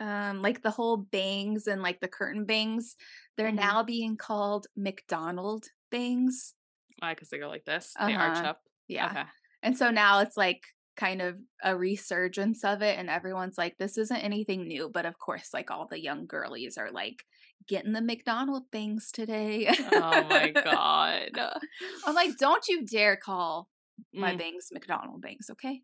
[0.00, 2.94] um like the whole bangs and like the curtain bangs,
[3.36, 3.54] they're Mhm.
[3.56, 6.54] now being called McDonald bangs.
[7.00, 7.14] Why?
[7.14, 7.92] Because they go like this.
[7.98, 8.48] They arch Uh-huh.
[8.50, 8.60] up.
[8.88, 9.06] Yeah.
[9.10, 9.24] Okay.
[9.62, 10.62] And so now it's like
[10.96, 15.18] kind of a resurgence of it and everyone's like this isn't anything new, but of
[15.18, 17.24] course like all the young girlies are like
[17.68, 19.68] getting the McDonald things today.
[19.92, 21.30] Oh my god.
[22.04, 23.68] I'm like don't you dare call
[24.16, 25.82] my Mm, bangs McDonald bangs, okay?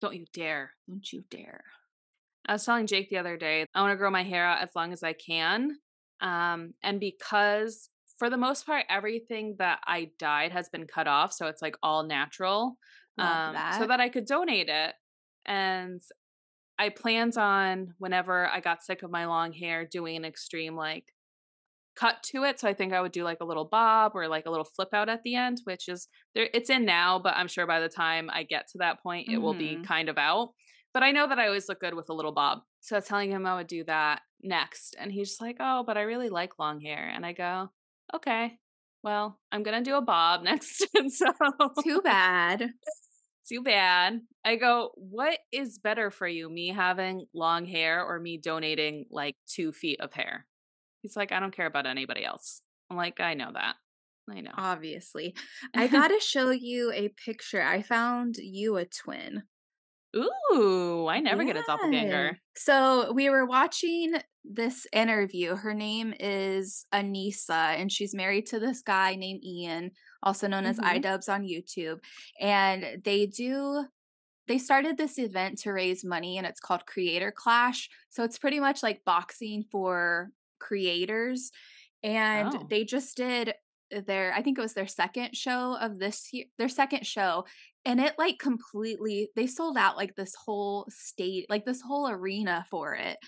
[0.00, 0.72] don't you dare.
[0.88, 1.64] Don't you dare.
[2.46, 4.70] I was telling Jake the other day, I want to grow my hair out as
[4.76, 5.78] long as I can.
[6.20, 7.88] Um, and because
[8.18, 11.32] for the most part, everything that I dyed has been cut off.
[11.32, 12.78] So it's like all natural.
[13.24, 13.78] Um, that.
[13.80, 14.94] So that I could donate it.
[15.44, 16.00] And
[16.78, 21.12] I planned on whenever I got sick of my long hair doing an extreme like
[21.96, 22.60] cut to it.
[22.60, 24.90] So I think I would do like a little bob or like a little flip
[24.92, 27.88] out at the end, which is there it's in now, but I'm sure by the
[27.88, 29.86] time I get to that point it will be Mhm.
[29.86, 30.52] kind of out.
[30.92, 32.58] But I know that I always look good with a little bob.
[32.80, 34.94] So I was telling him I would do that next.
[34.98, 37.08] And he's just like, Oh, but I really like long hair.
[37.14, 37.70] And I go,
[38.14, 38.58] Okay,
[39.02, 40.86] well, I'm gonna do a bob next.
[40.94, 41.32] and so
[41.82, 42.72] Too bad.
[43.48, 44.20] Too bad.
[44.44, 49.36] I go, what is better for you, me having long hair or me donating like
[49.46, 50.46] two feet of hair?
[51.02, 52.60] He's like, I don't care about anybody else.
[52.90, 53.76] I'm like, I know that.
[54.28, 54.50] I know.
[54.56, 55.36] Obviously.
[55.74, 57.62] I gotta show you a picture.
[57.62, 59.44] I found you a twin.
[60.16, 61.64] Ooh, I never get a Yeah.
[61.66, 62.38] doppelganger.
[62.56, 65.54] So we were watching this interview.
[65.56, 69.90] Her name is Anisa, and she's married to this guy named Ian,
[70.22, 70.84] also known as Mhm.
[71.00, 72.00] iDubbbz on YouTube.
[72.40, 73.86] And they do
[74.48, 77.90] they started this event to raise money and it's called Creator Clash.
[78.10, 81.50] So it's pretty much like boxing for creators.
[82.02, 82.66] And Oh.
[82.70, 83.54] they just did
[83.90, 87.44] their I think it was their second show of this year, their second show.
[87.84, 92.66] And it like completely they sold out like this whole state, like this whole arena
[92.70, 93.18] for it.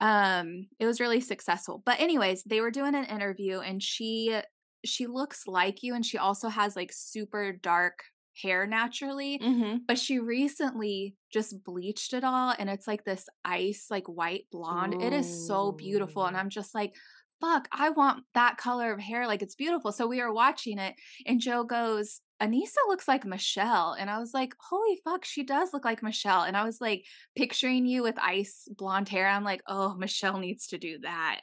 [0.00, 1.82] Um it was really successful.
[1.84, 4.40] But anyways, they were doing an interview and she
[4.84, 8.04] she looks like you and she also has like super dark
[8.42, 9.76] hair naturally Mm-hmm.
[9.86, 15.00] but she recently just bleached it all and it's like this ice like white blonde.
[15.00, 16.94] It is so beautiful and i'm just like
[17.40, 19.92] fuck i want that color of hair like it's beautiful.
[19.92, 20.94] So we were watching it
[21.26, 25.72] and joe goes anisa looks like michelle and i was like holy fuck she does
[25.72, 27.04] look like michelle and i was like
[27.36, 29.28] picturing you with ice blonde hair.
[29.28, 31.40] I'm like oh michelle needs to do that.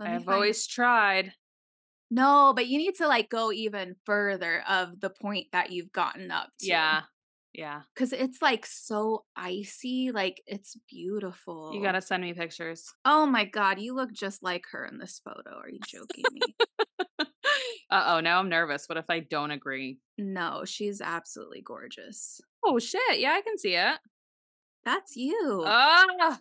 [0.00, 1.32] I've always tried.
[2.10, 6.30] No, but you need to like go even further of the point that you've gotten
[6.30, 6.66] up to.
[6.66, 7.02] Yeah.
[7.52, 7.82] Yeah.
[7.96, 10.10] Cause it's like so icy.
[10.12, 11.72] Like it's beautiful.
[11.74, 12.92] You got to send me pictures.
[13.04, 13.80] Oh my God.
[13.80, 15.56] You look just like her in this photo.
[15.56, 16.40] Are you joking me?
[17.90, 18.20] uh oh.
[18.20, 18.88] Now I'm nervous.
[18.88, 19.98] What if I don't agree?
[20.18, 22.40] no, she's absolutely gorgeous.
[22.64, 23.18] Oh, shit.
[23.18, 23.98] Yeah, I can see it.
[24.84, 25.62] That's you.
[25.66, 26.38] Ah,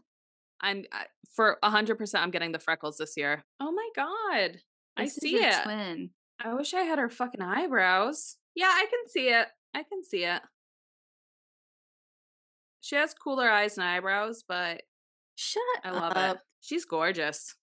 [0.61, 2.23] I'm I, for a hundred percent.
[2.23, 3.43] I'm getting the freckles this year.
[3.59, 4.59] Oh my god,
[4.99, 5.63] I see it.
[5.63, 6.09] Twin.
[6.43, 8.37] I wish I had her fucking eyebrows.
[8.55, 9.47] Yeah, I can see it.
[9.73, 10.41] I can see it.
[12.81, 14.81] She has cooler eyes and eyebrows, but
[15.35, 16.35] Shut I love up.
[16.37, 16.41] it.
[16.61, 17.55] She's gorgeous.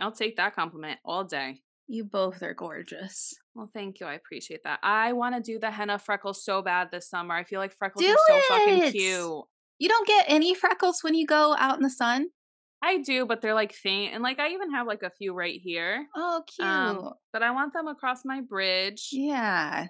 [0.00, 1.60] I'll take that compliment all day.
[1.86, 3.34] You both are gorgeous.
[3.54, 4.06] Well, thank you.
[4.06, 4.78] I appreciate that.
[4.82, 7.34] I want to do the henna freckles so bad this summer.
[7.34, 9.44] I feel like freckles Do are so fucking cute.
[9.78, 12.28] You don't get any freckles when you go out in the sun?
[12.82, 14.14] I do, but they're like faint.
[14.14, 16.06] And like I even have like a few right here.
[16.16, 16.66] Oh, cute.
[16.66, 19.08] Um, but I want them across my bridge.
[19.12, 19.86] yeah.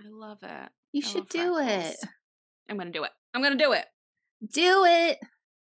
[0.00, 0.68] I love it.
[0.92, 1.92] You I should do freckles.
[1.92, 1.96] it.
[2.70, 3.10] I'm gonna do it.
[3.34, 3.84] I'm gonna do it.
[4.52, 5.18] Do it.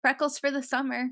[0.01, 1.07] Freckles for the summer.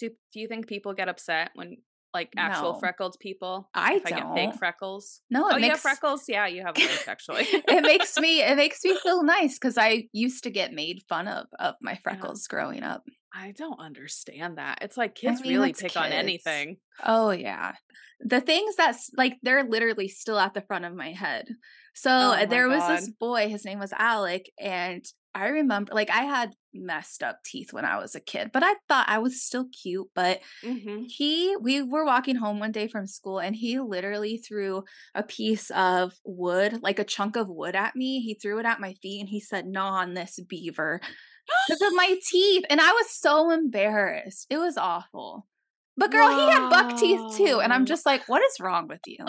[0.00, 1.76] Do Do you think people get upset when
[2.14, 2.78] like actual No.
[2.78, 3.68] freckled people?
[3.74, 4.58] I if I get fake don't.
[4.58, 5.20] freckles.
[5.30, 6.24] No, it oh, you have makes freckles?
[6.28, 7.42] Yeah, you have both actually.
[7.50, 11.28] it makes me it makes me feel nice because I used to get made fun
[11.28, 13.02] of of my freckles growing up.
[13.34, 14.78] I don't understand that.
[14.80, 16.76] It's like kids mean, really pick on anything.
[17.04, 17.72] Oh yeah.
[18.20, 21.48] The things that's like they're literally still at the front of my head.
[21.94, 25.04] So Oh uh, there was this boy, his name was Alec, and
[25.34, 28.74] I remember like I had messed up teeth when I was a kid, but I
[28.88, 30.08] thought I was still cute.
[30.14, 31.04] But Mm-hmm.
[31.08, 35.70] he we were walking home one day from school and he literally threw a piece
[35.70, 38.20] of wood, like a chunk of wood at me.
[38.20, 41.00] He threw it at my feet and he said, Gnaw on this beaver.
[41.68, 42.64] Because of my teeth.
[42.70, 44.46] And I was so embarrassed.
[44.50, 45.46] It was awful.
[45.96, 47.60] But girl, he had buck teeth too.
[47.62, 49.26] And I'm just like, what is wrong with you?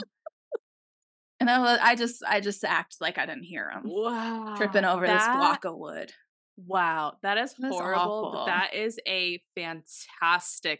[1.39, 4.53] And I, was, I just, I just act like I didn't hear him Wow.
[4.57, 6.11] tripping over this block of wood.
[6.57, 8.31] Wow, that is That's horrible.
[8.31, 8.45] But awful.
[8.45, 10.79] that is a fantastic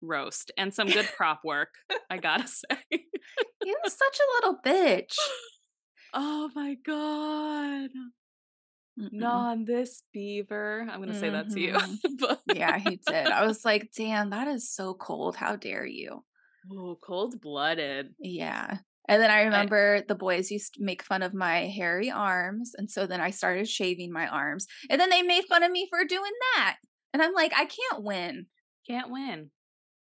[0.00, 1.68] roast and some good prop work.
[2.08, 2.78] I gotta say.
[2.90, 5.14] He was such a little bitch.
[6.14, 7.90] oh my god.
[8.98, 9.08] Mm-mm.
[9.12, 10.86] Non this beaver.
[10.90, 11.72] I'm gonna say that to you.
[11.74, 11.98] Mhm.
[12.20, 13.26] but Yeah, he did.
[13.28, 15.36] I was like, damn, that is so cold.
[15.36, 16.24] How dare you?
[16.72, 18.14] oh, cold blooded.
[18.18, 18.78] Yeah.
[19.08, 22.72] And then I remember the boys used to make fun of my hairy arms.
[22.76, 24.66] And so then I started shaving my arms.
[24.88, 26.76] And then they made fun of me for doing that.
[27.12, 28.46] And I'm like, I can't win.
[28.88, 29.50] Can't win.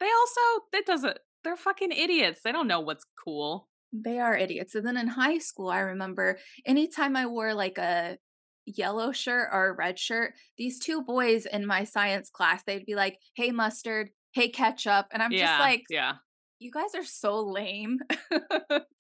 [0.01, 0.41] They also
[0.73, 2.41] that doesn't they're fucking idiots.
[2.43, 3.69] They don't know what's cool.
[3.93, 4.75] They are idiots.
[4.75, 8.19] And then in high school, I remember anytime I wore like a
[8.67, 12.95] yellow shirt or a red shirt, these two boys in my science class, they'd be
[12.95, 15.07] like, hey, mustard, hey, ketchup.
[15.13, 15.47] And I'm yeah.
[15.47, 16.15] just like, yeah.
[16.59, 17.99] You guys are so lame.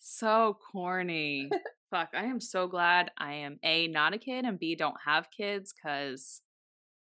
[0.06, 1.48] So corny.
[1.90, 5.28] Fuck, I am so glad I am A, not a kid, and B, don't have
[5.30, 6.42] kids because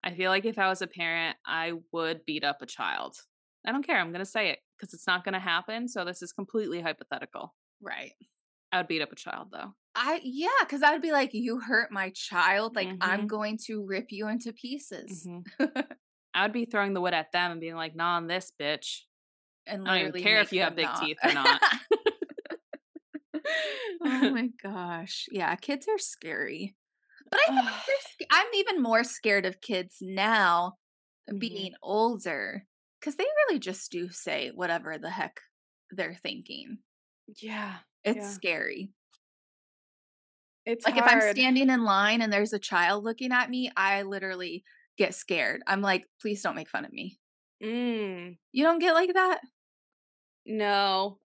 [0.02, 3.16] I feel like if I was a parent, I would beat up a child.
[3.66, 3.98] I don't care.
[3.98, 5.86] I'm going to say it because it's not going to happen.
[5.88, 7.54] So this is completely hypothetical.
[7.80, 8.12] right.
[8.72, 9.72] I would beat up a child though.
[9.94, 12.74] I yeah, because I would be like, you hurt my child.
[12.76, 13.26] Like I'm Mhm.
[13.28, 15.26] going to rip you into pieces.
[15.26, 15.44] Mhm.
[16.34, 19.02] I would be throwing the wood at them and being like, nah, on this bitch.
[19.68, 21.02] And I don't even care if you have big not.
[21.04, 21.60] teeth or not.
[24.00, 25.26] oh my gosh.
[25.30, 26.74] Yeah, kids are scary.
[27.30, 27.52] But I
[27.86, 30.74] think sc- I'm even more scared of kids now
[31.30, 31.38] Mhm.
[31.40, 32.64] being older
[32.98, 35.40] because they really just do say whatever the heck
[35.90, 36.78] they're thinking.
[37.40, 37.78] yeah.
[38.04, 38.30] It's Yeah.
[38.30, 38.90] scary.
[40.64, 44.02] It's Like if I'm standing in line and there's a child looking at me, I
[44.02, 44.64] literally
[44.96, 45.62] get scared.
[45.66, 47.18] I'm like, please don't make fun of me.
[47.62, 49.40] Mm, You don't get like that?
[50.48, 51.18] No.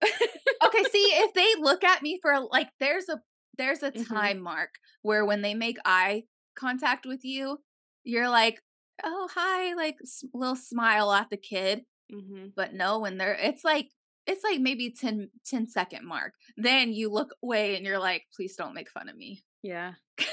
[0.64, 3.20] okay see if they look at me for like there's a
[3.58, 4.08] there's a Mhm.
[4.08, 4.70] time mark
[5.02, 6.24] where when they make eye
[6.56, 7.58] contact with you
[8.04, 8.62] you're like
[9.04, 13.64] oh hi like s- little smile at the kid hmm but no when they're it's
[13.64, 13.90] like
[14.28, 18.56] it's like maybe 10 10 second mark then you look away and you're like please
[18.56, 19.94] don't make fun of me Yeah.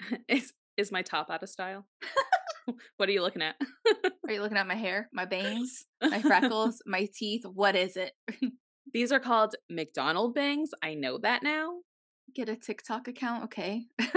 [0.28, 1.86] is is my top out of style?
[2.96, 3.56] what are you looking at?
[4.26, 8.12] are you looking at my hair my bangs my freckles my teeth what is it
[8.92, 10.70] These are called McDonald bangs.
[10.82, 11.78] I know that now.
[12.34, 14.10] get a tiktok account okay so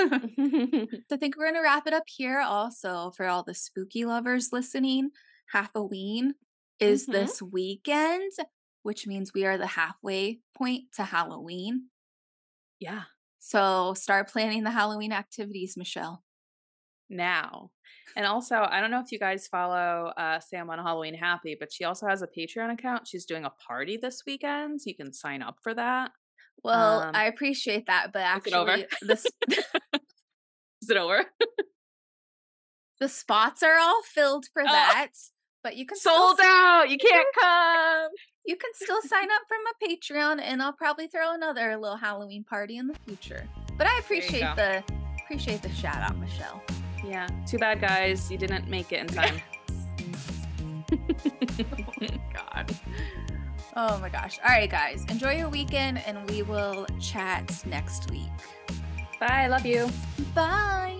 [1.13, 4.49] I think we're going to wrap it up here also for all the spooky lovers
[4.51, 5.09] listening.
[5.51, 6.35] Halloween
[6.79, 7.11] is Mhm.
[7.13, 8.31] this weekend,
[8.83, 11.87] which means we are the halfway point to Halloween.
[12.79, 13.03] yeah.
[13.39, 16.23] So start planning the Halloween activities, Michelle.
[17.09, 17.71] now.
[18.15, 21.71] And also, I don't know if you guys follow uh, Sam on Halloween Happy, but
[21.71, 23.07] she also has a Patreon account.
[23.07, 24.81] She's doing a party this weekend.
[24.81, 26.11] So you can sign up for that.
[26.63, 29.25] Well, um, I appreciate that, but actually, this
[30.81, 31.23] is it over?
[32.99, 35.09] the spots are all filled for oh, that,
[35.63, 36.89] but you can sold out.
[36.89, 38.09] You can't come.
[38.45, 42.43] You can still sign up for my Patreon, and I'll probably throw another little Halloween
[42.43, 43.47] party in the future.
[43.77, 44.83] But I appreciate the
[45.23, 46.63] appreciate the shout out, Michelle.
[47.07, 47.27] Yeah.
[47.45, 48.29] Too bad, guys.
[48.29, 49.41] You didn't make it in time.
[50.91, 52.77] oh my God.
[53.75, 54.39] Oh my gosh.
[54.43, 55.05] All right, guys.
[55.09, 58.23] Enjoy your weekend, and we will chat next week.
[59.19, 59.47] Bye.
[59.47, 59.89] Love you.
[60.35, 60.99] Bye.